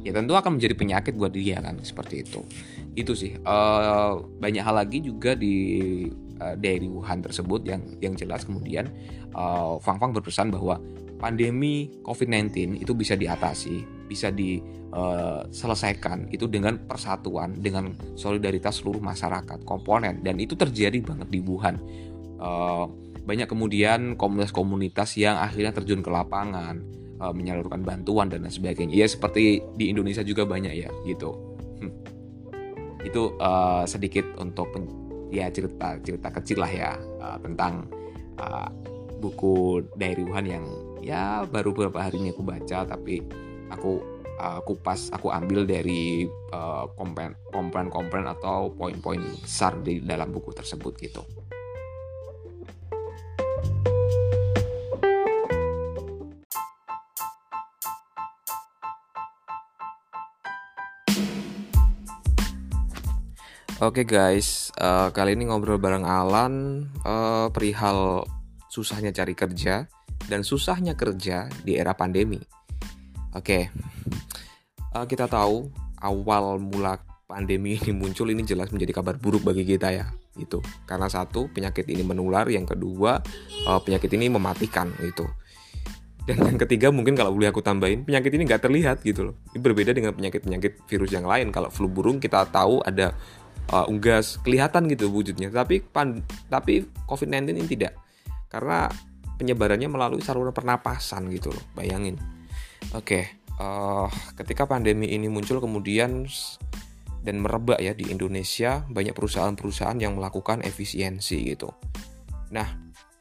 ya 0.06 0.14
tentu 0.14 0.38
akan 0.38 0.54
menjadi 0.54 0.78
penyakit 0.78 1.18
buat 1.18 1.34
dia 1.34 1.58
kan 1.58 1.82
seperti 1.82 2.22
itu. 2.22 2.46
Itu 2.94 3.18
sih. 3.18 3.34
Uh, 3.42 4.22
banyak 4.38 4.62
hal 4.62 4.78
lagi 4.78 5.02
juga 5.02 5.34
di 5.34 6.06
uh, 6.38 6.54
dari 6.54 6.86
Wuhan 6.86 7.26
tersebut 7.26 7.66
yang 7.66 7.82
yang 7.98 8.14
jelas 8.14 8.46
kemudian 8.46 8.86
uh, 9.34 9.82
Fang 9.82 9.98
Fang 9.98 10.14
berpesan 10.14 10.54
bahwa 10.54 10.78
pandemi 11.18 11.90
COVID-19 12.06 12.78
itu 12.78 12.94
bisa 12.94 13.18
diatasi 13.18 13.98
bisa 14.06 14.30
diselesaikan 14.30 16.30
itu 16.30 16.46
dengan 16.46 16.78
persatuan 16.86 17.58
dengan 17.58 17.90
solidaritas 18.14 18.78
seluruh 18.78 19.02
masyarakat 19.02 19.66
komponen. 19.66 20.22
Dan 20.22 20.38
itu 20.38 20.54
terjadi 20.54 21.02
banget 21.02 21.26
di 21.26 21.42
Wuhan. 21.42 21.74
Uh, 22.38 22.86
banyak 23.26 23.50
kemudian 23.50 24.14
komunitas-komunitas 24.14 25.18
yang 25.18 25.34
akhirnya 25.34 25.74
terjun 25.74 26.00
ke 26.00 26.08
lapangan 26.08 26.78
uh, 27.18 27.34
menyalurkan 27.34 27.82
bantuan 27.82 28.30
dan 28.30 28.46
lain 28.46 28.54
sebagainya 28.54 28.94
ya 28.94 29.06
seperti 29.10 29.60
di 29.74 29.90
Indonesia 29.90 30.22
juga 30.22 30.46
banyak 30.46 30.72
ya 30.72 30.90
gitu 31.02 31.34
hmm. 31.82 31.92
itu 33.02 33.34
uh, 33.42 33.82
sedikit 33.84 34.24
untuk 34.38 34.70
ya 35.34 35.50
cerita 35.50 35.98
cerita 36.06 36.30
kecil 36.30 36.62
lah 36.62 36.70
ya 36.70 36.92
uh, 37.18 37.36
tentang 37.42 37.90
uh, 38.38 38.70
buku 39.18 39.82
Diary 39.98 40.22
Wuhan 40.22 40.46
yang 40.46 40.64
ya 41.02 41.42
baru 41.50 41.74
beberapa 41.74 42.06
hari 42.06 42.22
ini 42.22 42.30
aku 42.30 42.46
baca 42.46 42.86
tapi 42.86 43.26
aku 43.74 43.98
uh, 44.38 44.60
kupas 44.62 45.10
aku 45.10 45.32
ambil 45.32 45.66
dari 45.66 46.28
uh, 46.52 46.86
atau 48.36 48.70
poin-poin 48.76 49.22
besar 49.42 49.80
di 49.80 49.98
dalam 50.04 50.30
buku 50.30 50.52
tersebut 50.52 50.94
gitu. 51.00 51.24
Oke 63.76 64.08
okay 64.08 64.16
guys, 64.16 64.72
uh, 64.80 65.12
kali 65.12 65.36
ini 65.36 65.52
ngobrol 65.52 65.76
bareng 65.76 66.08
Alan 66.08 66.88
uh, 67.04 67.52
perihal 67.52 68.24
susahnya 68.72 69.12
cari 69.12 69.36
kerja 69.36 69.84
dan 70.32 70.40
susahnya 70.40 70.96
kerja 70.96 71.44
di 71.60 71.76
era 71.76 71.92
pandemi. 71.92 72.40
Oke, 73.36 73.36
okay. 73.36 73.62
uh, 74.96 75.04
kita 75.04 75.28
tahu 75.28 75.68
awal 76.00 76.56
mula 76.56 77.04
pandemi 77.28 77.76
ini 77.76 77.92
muncul 77.92 78.32
ini 78.32 78.48
jelas 78.48 78.72
menjadi 78.72 78.96
kabar 78.96 79.20
buruk 79.20 79.44
bagi 79.44 79.68
kita 79.68 79.92
ya, 79.92 80.08
gitu. 80.40 80.64
Karena 80.88 81.12
satu 81.12 81.52
penyakit 81.52 81.84
ini 81.92 82.00
menular, 82.00 82.48
yang 82.48 82.64
kedua 82.64 83.20
uh, 83.68 83.80
penyakit 83.84 84.08
ini 84.16 84.32
mematikan 84.32 84.88
gitu. 85.04 85.28
Dan 86.24 86.48
yang 86.48 86.56
ketiga 86.56 86.88
mungkin 86.88 87.12
kalau 87.12 87.36
boleh 87.36 87.52
aku 87.52 87.60
tambahin 87.60 88.08
penyakit 88.08 88.32
ini 88.32 88.48
nggak 88.48 88.64
terlihat 88.64 89.04
gitu 89.04 89.30
loh. 89.30 89.36
Ini 89.52 89.60
berbeda 89.60 89.92
dengan 89.92 90.16
penyakit-penyakit 90.16 90.88
virus 90.88 91.12
yang 91.12 91.28
lain. 91.28 91.52
Kalau 91.52 91.68
flu 91.68 91.92
burung 91.92 92.24
kita 92.24 92.48
tahu 92.48 92.80
ada 92.80 93.12
uh, 93.72 93.86
unggas 93.90 94.38
kelihatan 94.42 94.90
gitu 94.90 95.08
wujudnya. 95.10 95.48
Tapi 95.50 95.82
pan, 95.82 96.22
tapi 96.50 96.86
COVID-19 97.06 97.56
ini 97.56 97.66
tidak. 97.66 97.94
Karena 98.46 98.88
penyebarannya 99.36 99.88
melalui 99.88 100.24
saluran 100.24 100.52
pernapasan 100.52 101.28
gitu 101.32 101.52
loh 101.52 101.64
bayangin. 101.76 102.16
Oke 102.96 103.04
okay, 103.04 103.24
uh, 103.60 104.08
ketika 104.36 104.64
pandemi 104.64 105.12
ini 105.12 105.28
muncul 105.28 105.60
kemudian 105.60 106.24
dan 107.20 107.36
merebak 107.42 107.82
ya 107.82 107.92
di 107.92 108.08
Indonesia 108.08 108.86
banyak 108.88 109.12
perusahaan-perusahaan 109.12 109.98
yang 110.00 110.16
melakukan 110.16 110.64
efisiensi 110.64 111.52
gitu. 111.52 111.68
Nah 112.50 112.68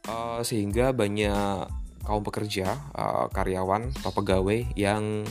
uh, 0.07 0.41
sehingga 0.41 0.95
banyak 0.95 1.67
kaum 2.05 2.23
pekerja 2.23 2.77
uh, 2.95 3.27
karyawan 3.33 3.91
atau 3.99 4.11
pegawai 4.13 4.77
yang 4.77 5.25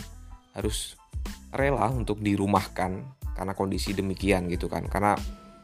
harus 0.53 0.98
rela 1.55 1.87
untuk 1.90 2.18
dirumahkan 2.18 3.23
karena 3.35 3.53
kondisi 3.53 3.92
demikian 3.92 4.47
gitu 4.49 4.70
kan. 4.70 4.87
Karena 4.87 5.18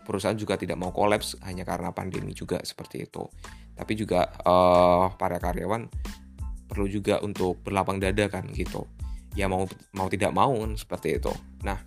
perusahaan 0.04 0.36
juga 0.36 0.58
tidak 0.58 0.76
mau 0.76 0.90
kolaps 0.90 1.38
hanya 1.46 1.62
karena 1.62 1.94
pandemi 1.94 2.34
juga 2.34 2.58
seperti 2.66 3.06
itu. 3.06 3.24
Tapi 3.78 3.92
juga 3.96 4.28
uh, 4.44 5.14
para 5.16 5.38
karyawan 5.40 5.88
perlu 6.66 6.86
juga 6.86 7.18
untuk 7.22 7.62
berlapang 7.62 8.02
dada 8.02 8.26
kan 8.28 8.46
gitu. 8.52 8.86
Ya 9.38 9.46
mau 9.46 9.70
mau 9.94 10.10
tidak 10.10 10.34
mau 10.34 10.52
kan 10.52 10.74
seperti 10.74 11.22
itu. 11.22 11.32
Nah 11.62 11.78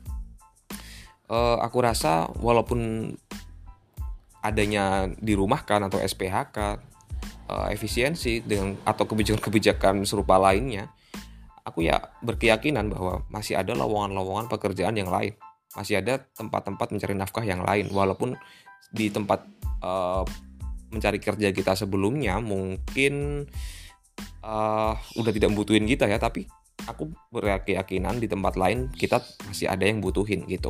uh, 1.28 1.60
aku 1.60 1.78
rasa 1.84 2.32
walaupun 2.39 3.12
adanya 4.43 5.08
dirumahkan 5.24 5.88
atau 5.88 6.04
SPHK 6.04 6.58
uh, 6.60 6.72
eh, 7.48 7.67
efisiensi 7.72 8.43
dengan 8.43 8.76
atau 8.84 9.08
kebijakan-kebijakan 9.08 10.04
serupa 10.04 10.36
lainnya 10.36 10.91
aku 11.63 11.88
ya 11.88 12.12
berkeyakinan 12.19 12.91
bahwa 12.91 13.24
masih 13.32 13.56
ada 13.56 13.72
lowongan-lowongan 13.72 14.52
pekerjaan 14.52 15.00
yang 15.00 15.08
lain 15.08 15.32
masih 15.73 15.99
ada 15.99 16.21
tempat-tempat 16.38 16.93
mencari 16.93 17.13
nafkah 17.17 17.45
yang 17.45 17.62
lain. 17.65 17.89
Walaupun 17.89 18.38
di 18.93 19.09
tempat 19.09 19.45
uh, 19.81 20.23
mencari 20.93 21.17
kerja 21.17 21.49
kita 21.49 21.73
sebelumnya 21.73 22.38
mungkin 22.38 23.45
uh, 24.45 24.93
udah 25.17 25.31
tidak 25.33 25.49
membutuhin 25.49 25.89
kita 25.89 26.05
ya. 26.05 26.21
Tapi 26.21 26.45
aku 26.86 27.09
berkeyakinan 27.33 28.21
di 28.21 28.29
tempat 28.29 28.53
lain 28.59 28.93
kita 28.93 29.21
masih 29.49 29.69
ada 29.69 29.86
yang 29.86 29.99
butuhin 30.01 30.45
gitu. 30.45 30.69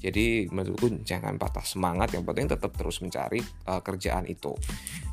Jadi 0.00 0.48
menurutku 0.48 1.04
jangan 1.04 1.36
patah 1.36 1.62
semangat. 1.62 2.16
Yang 2.16 2.24
penting 2.32 2.46
tetap 2.48 2.72
terus 2.74 2.98
mencari 3.04 3.44
uh, 3.68 3.84
kerjaan 3.84 4.26
itu. 4.26 4.56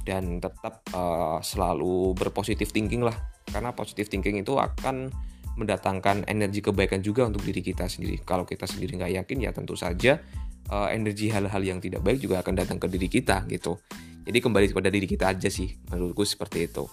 Dan 0.08 0.40
tetap 0.40 0.82
uh, 0.96 1.44
selalu 1.44 2.16
berpositif 2.16 2.72
thinking 2.72 3.04
lah. 3.04 3.16
Karena 3.48 3.76
positif 3.76 4.08
thinking 4.08 4.40
itu 4.40 4.56
akan 4.56 5.12
mendatangkan 5.58 6.30
energi 6.30 6.62
kebaikan 6.62 7.02
juga 7.02 7.26
untuk 7.26 7.42
diri 7.42 7.66
kita 7.66 7.90
sendiri. 7.90 8.22
Kalau 8.22 8.46
kita 8.46 8.70
sendiri 8.70 8.96
nggak 9.02 9.14
yakin 9.26 9.38
ya 9.42 9.52
tentu 9.52 9.74
saja 9.74 10.22
uh, 10.70 10.90
energi 10.94 11.34
hal-hal 11.34 11.62
yang 11.66 11.82
tidak 11.82 12.06
baik 12.06 12.22
juga 12.22 12.46
akan 12.46 12.54
datang 12.54 12.78
ke 12.78 12.88
diri 12.88 13.10
kita 13.10 13.44
gitu. 13.50 13.82
Jadi 14.28 14.38
kembali 14.44 14.70
kepada 14.70 14.92
diri 14.92 15.08
kita 15.10 15.34
aja 15.34 15.50
sih 15.50 15.72
menurutku 15.90 16.24
seperti 16.28 16.70
itu. 16.70 16.86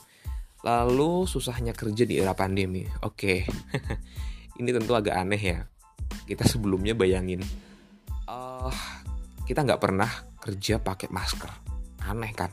Lalu 0.65 1.29
susahnya 1.29 1.77
kerja 1.77 2.09
di 2.09 2.17
era 2.17 2.33
pandemi. 2.33 2.89
Oke, 3.05 3.45
okay. 3.45 3.95
ini 4.61 4.71
tentu 4.73 4.97
agak 4.97 5.13
aneh 5.13 5.43
ya. 5.43 5.61
Kita 6.25 6.49
sebelumnya 6.49 6.97
bayangin, 6.97 7.45
uh, 8.31 8.73
kita 9.45 9.61
nggak 9.61 9.83
pernah 9.83 10.09
kerja 10.41 10.81
pakai 10.81 11.13
masker. 11.13 11.53
Aneh 12.09 12.33
kan? 12.33 12.49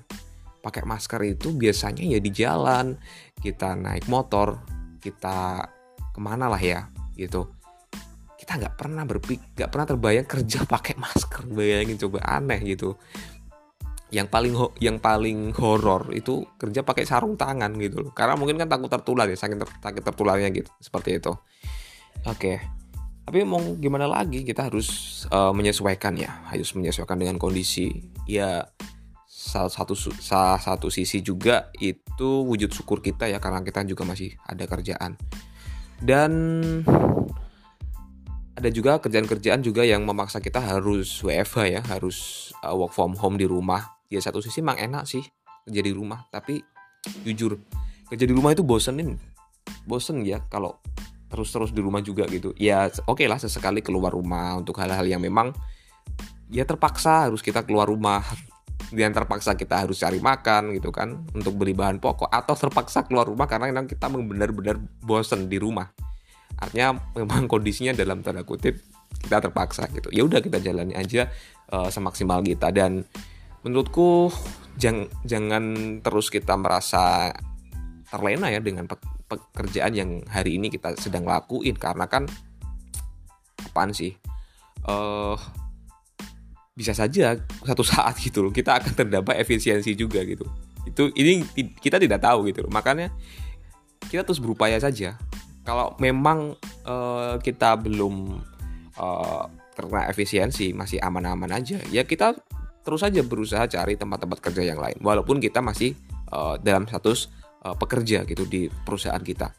Pakai 0.59 0.83
masker 0.83 1.23
itu 1.23 1.55
biasanya 1.55 2.03
ya 2.03 2.19
di 2.19 2.31
jalan, 2.35 2.99
kita 3.39 3.79
naik 3.79 4.11
motor, 4.11 4.59
kita 4.99 5.63
ke 6.11 6.19
mana 6.19 6.51
lah 6.51 6.59
ya 6.59 6.91
gitu. 7.15 7.47
Kita 8.37 8.57
nggak 8.57 8.75
pernah 8.75 9.03
berpikir 9.07 9.55
nggak 9.55 9.69
pernah 9.71 9.87
terbayang 9.87 10.27
kerja 10.27 10.59
pakai 10.73 10.95
masker 10.99 11.47
bayangin 11.47 11.97
coba 12.07 12.19
aneh 12.27 12.59
gitu. 12.63 12.95
Yang 14.11 14.27
paling 14.27 14.53
ho 14.59 14.67
yang 14.83 14.97
paling 14.99 15.55
horor 15.55 16.11
itu 16.11 16.43
kerja 16.59 16.83
pakai 16.83 17.07
sarung 17.07 17.39
tangan 17.39 17.71
gitu 17.79 18.03
loh. 18.03 18.11
Karena 18.11 18.35
mungkin 18.35 18.59
kan 18.59 18.67
takut 18.67 18.91
tertular 18.91 19.27
ya 19.27 19.39
saking 19.39 19.59
ter 19.63 19.69
takut 19.79 20.03
tertularnya 20.03 20.51
gitu 20.51 20.71
seperti 20.83 21.19
itu. 21.19 21.31
Oke 22.27 22.37
okay. 22.37 22.57
tapi 23.21 23.47
mau 23.47 23.61
gimana 23.79 24.11
lagi 24.11 24.43
kita 24.43 24.67
harus 24.67 25.23
uh, 25.31 25.55
menyesuaikan 25.55 26.19
ya 26.19 26.43
harus 26.51 26.75
menyesuaikan 26.75 27.15
dengan 27.15 27.39
kondisi. 27.39 28.11
Ya 28.27 28.67
salah 29.41 29.73
satu 29.73 29.97
salah 29.97 30.61
satu 30.61 30.93
sisi 30.93 31.25
juga 31.25 31.73
itu 31.81 32.45
wujud 32.45 32.69
syukur 32.69 33.01
kita 33.01 33.25
ya 33.25 33.41
karena 33.41 33.65
kita 33.65 33.81
juga 33.89 34.05
masih 34.05 34.37
ada 34.45 34.69
kerjaan 34.69 35.17
dan 36.01 36.31
ada 38.57 38.69
juga 38.69 39.01
kerjaan-kerjaan 39.01 39.65
juga 39.65 39.81
yang 39.81 40.05
memaksa 40.05 40.37
kita 40.37 40.61
harus 40.61 41.21
WFH 41.25 41.57
ya 41.65 41.81
harus 41.89 42.49
uh, 42.61 42.77
work 42.77 42.93
from 42.93 43.17
home 43.17 43.37
di 43.37 43.49
rumah. 43.49 43.97
Ya 44.11 44.19
satu 44.19 44.43
sisi 44.43 44.61
emang 44.61 44.77
enak 44.77 45.07
sih 45.07 45.23
kerja 45.65 45.81
di 45.81 45.93
rumah 45.93 46.27
tapi 46.29 46.61
jujur 47.25 47.57
kerja 48.11 48.25
di 48.27 48.33
rumah 48.33 48.53
itu 48.53 48.61
bosenin. 48.61 49.17
Bosen 49.89 50.21
ya 50.21 50.45
kalau 50.51 50.77
terus-terus 51.31 51.71
di 51.73 51.81
rumah 51.81 52.05
juga 52.05 52.27
gitu. 52.29 52.53
Ya 52.59 52.85
oke 53.07 53.23
okay 53.23 53.27
lah 53.31 53.41
sesekali 53.41 53.81
keluar 53.81 54.13
rumah 54.13 54.59
untuk 54.59 54.77
hal-hal 54.77 55.07
yang 55.07 55.23
memang 55.23 55.55
ya 56.51 56.67
terpaksa 56.67 57.31
harus 57.31 57.39
kita 57.39 57.63
keluar 57.63 57.87
rumah 57.87 58.21
dan 58.91 59.15
terpaksa 59.15 59.55
kita 59.55 59.87
harus 59.87 60.03
cari 60.03 60.19
makan 60.19 60.75
gitu 60.75 60.91
kan 60.91 61.23
untuk 61.31 61.55
beli 61.55 61.71
bahan 61.71 61.97
pokok. 62.03 62.27
Atau 62.27 62.59
terpaksa 62.59 63.07
keluar 63.07 63.25
rumah 63.25 63.47
karena 63.47 63.71
memang 63.71 63.87
kita 63.87 64.11
benar-benar 64.11 64.77
bosen 64.99 65.47
di 65.47 65.57
rumah. 65.57 65.87
Artinya 66.59 66.99
memang 67.15 67.47
kondisinya 67.47 67.95
dalam 67.95 68.19
tanda 68.19 68.43
kutip 68.43 68.77
kita 69.23 69.39
terpaksa 69.39 69.87
gitu. 69.95 70.11
Ya 70.11 70.27
udah 70.27 70.43
kita 70.43 70.59
jalani 70.59 70.91
aja 70.91 71.31
uh, 71.71 71.87
semaksimal 71.87 72.43
kita. 72.43 72.69
Dan 72.75 73.07
menurutku 73.63 74.29
jang, 74.75 75.07
jangan 75.23 75.63
terus 76.03 76.27
kita 76.27 76.59
merasa 76.59 77.31
terlena 78.11 78.51
ya 78.51 78.59
dengan 78.59 78.91
pe 78.91 78.99
pekerjaan 79.31 79.95
yang 79.95 80.11
hari 80.27 80.59
ini 80.59 80.67
kita 80.67 80.99
sedang 80.99 81.23
lakuin. 81.23 81.79
Karena 81.79 82.11
kan 82.11 82.27
apaan 83.63 83.95
sih? 83.95 84.11
Uh, 84.83 85.39
bisa 86.71 86.95
saja 86.95 87.35
satu 87.67 87.83
saat 87.91 88.17
gitu 88.19 88.43
loh 88.47 88.53
kita 88.53 88.79
akan 88.79 88.93
terdampak 88.95 89.35
efisiensi 89.39 89.93
juga 89.95 90.23
gitu. 90.23 90.47
Itu 90.87 91.13
ini 91.13 91.45
kita 91.77 92.01
tidak 92.01 92.23
tahu 92.23 92.49
gitu 92.49 92.65
loh. 92.65 92.71
Makanya 92.73 93.11
kita 94.07 94.25
terus 94.25 94.41
berupaya 94.41 94.79
saja. 94.81 95.15
Kalau 95.61 95.93
memang 96.01 96.57
uh, 96.89 97.37
kita 97.37 97.77
belum 97.77 98.41
uh, 98.97 99.45
karena 99.77 100.09
efisiensi 100.09 100.73
masih 100.73 100.99
aman-aman 100.99 101.47
aja 101.53 101.79
ya 101.93 102.03
kita 102.03 102.35
terus 102.81 103.01
saja 103.05 103.23
berusaha 103.23 103.69
cari 103.69 103.93
tempat-tempat 103.93 104.41
kerja 104.41 104.73
yang 104.73 104.81
lain. 104.81 104.97
Walaupun 105.05 105.37
kita 105.37 105.61
masih 105.61 105.93
uh, 106.33 106.57
dalam 106.57 106.89
status 106.89 107.29
uh, 107.61 107.77
pekerja 107.77 108.25
gitu 108.25 108.49
di 108.49 108.67
perusahaan 108.67 109.21
kita. 109.21 109.53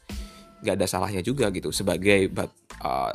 Nggak 0.59 0.75
ada 0.75 0.87
salahnya 0.87 1.23
juga 1.23 1.47
gitu 1.55 1.71
sebagai 1.71 2.27
uh, 2.83 3.11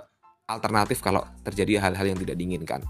alternatif 0.48 1.04
kalau 1.04 1.20
terjadi 1.44 1.84
hal-hal 1.84 2.08
yang 2.08 2.18
tidak 2.24 2.40
diinginkan 2.40 2.80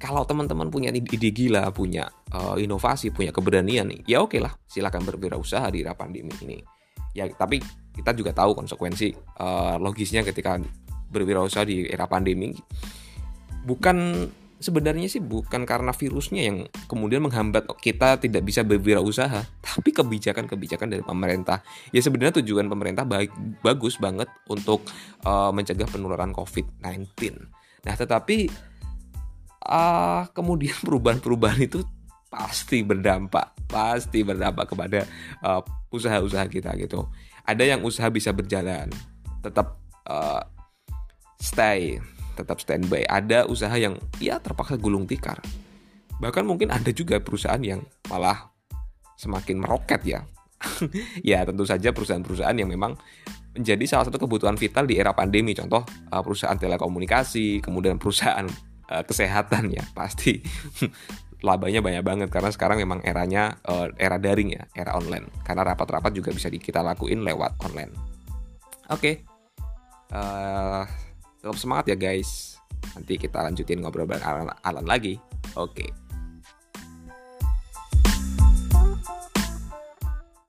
kalau 0.00 0.24
teman-teman 0.24 0.72
punya 0.72 0.88
ide 0.88 1.28
gila, 1.28 1.68
punya 1.76 2.08
uh, 2.32 2.56
inovasi, 2.56 3.12
punya 3.12 3.36
keberanian, 3.36 3.92
ya 4.08 4.24
oke 4.24 4.32
okay 4.32 4.40
lah, 4.40 4.56
silakan 4.64 5.04
berwirausaha 5.04 5.68
di 5.68 5.84
era 5.84 5.92
pandemi 5.92 6.32
ini. 6.40 6.56
Ya, 7.12 7.28
tapi 7.28 7.60
kita 7.92 8.16
juga 8.16 8.32
tahu 8.32 8.56
konsekuensi 8.56 9.12
uh, 9.36 9.76
logisnya 9.76 10.24
ketika 10.24 10.56
berwirausaha 11.12 11.68
di 11.68 11.84
era 11.84 12.08
pandemi. 12.08 12.56
Bukan 13.60 14.24
sebenarnya 14.56 15.04
sih 15.04 15.20
bukan 15.20 15.68
karena 15.68 15.92
virusnya 15.92 16.48
yang 16.48 16.56
kemudian 16.88 17.20
menghambat 17.20 17.68
kita 17.76 18.16
tidak 18.24 18.40
bisa 18.40 18.64
berwirausaha, 18.64 19.40
tapi 19.68 19.90
kebijakan-kebijakan 19.92 20.96
dari 20.96 21.04
pemerintah. 21.04 21.60
Ya 21.92 22.00
sebenarnya 22.00 22.40
tujuan 22.40 22.72
pemerintah 22.72 23.04
baik 23.04 23.36
bagus 23.60 24.00
banget 24.00 24.32
untuk 24.48 24.80
uh, 25.28 25.52
mencegah 25.52 25.92
penularan 25.92 26.32
COVID-19. 26.32 27.36
Nah, 27.84 27.94
tetapi 27.96 28.69
uh, 29.70 30.26
kemudian 30.34 30.74
perubahan-perubahan 30.86 31.60
itu 31.62 31.86
pasti 32.30 32.82
berdampak, 32.82 33.54
pasti 33.70 34.22
berdampak 34.22 34.70
kepada 34.70 35.06
uh, 35.42 35.62
usaha-usaha 35.94 36.46
kita 36.50 36.74
gitu. 36.78 37.06
Ada 37.46 37.74
yang 37.74 37.80
usaha 37.82 38.06
bisa 38.10 38.30
berjalan, 38.30 38.90
tetap 39.42 39.78
uh, 40.06 40.42
stay, 41.38 41.98
tetap 42.38 42.62
standby. 42.62 43.02
Ada 43.06 43.46
usaha 43.50 43.74
yang 43.74 43.98
ya 44.22 44.38
terpaksa 44.38 44.78
gulung 44.78 45.10
tikar. 45.10 45.42
Bahkan 46.20 46.44
mungkin 46.46 46.70
ada 46.70 46.92
juga 46.94 47.18
perusahaan 47.18 47.58
yang 47.58 47.82
malah 48.06 48.52
semakin 49.18 49.66
meroket 49.66 50.02
ya. 50.06 50.20
ya 51.32 51.42
tentu 51.48 51.64
saja 51.64 51.90
perusahaan-perusahaan 51.90 52.52
yang 52.52 52.68
memang 52.68 52.92
menjadi 53.56 53.82
salah 53.88 54.04
satu 54.06 54.20
kebutuhan 54.20 54.54
vital 54.54 54.84
di 54.86 55.00
era 55.00 55.16
pandemi. 55.16 55.56
Contoh 55.56 55.82
perusahaan 56.12 56.60
telekomunikasi, 56.60 57.64
kemudian 57.64 57.96
perusahaan 57.96 58.46
uh, 58.90 59.04
kesehatan 59.06 59.70
ya 59.70 59.86
pasti 59.98 60.42
labanya 61.46 61.80
banyak 61.80 62.04
banget. 62.04 62.28
Karena 62.28 62.50
sekarang 62.52 62.82
memang 62.82 63.00
eranya 63.06 63.56
uh, 63.64 63.88
era 63.96 64.20
daring 64.20 64.52
ya 64.52 64.66
era 64.76 64.98
online. 64.98 65.30
Karena 65.46 65.64
rapat-rapat 65.64 66.12
juga 66.12 66.30
bisa 66.34 66.50
kita 66.50 66.84
lakuin 66.84 67.24
lewat 67.24 67.56
online. 67.64 67.92
Oke. 68.90 68.98
Okay. 68.98 69.14
uh, 70.12 70.84
tetap 71.40 71.56
semangat 71.56 71.94
ya 71.94 71.96
guys. 71.96 72.60
Nanti 72.92 73.16
kita 73.16 73.40
lanjutin 73.40 73.80
ngobrol 73.80 74.04
bareng 74.04 74.24
Alan, 74.26 74.50
Alan 74.66 74.86
lagi. 74.88 75.16
Oke. 75.56 75.86
okay. 75.86 76.09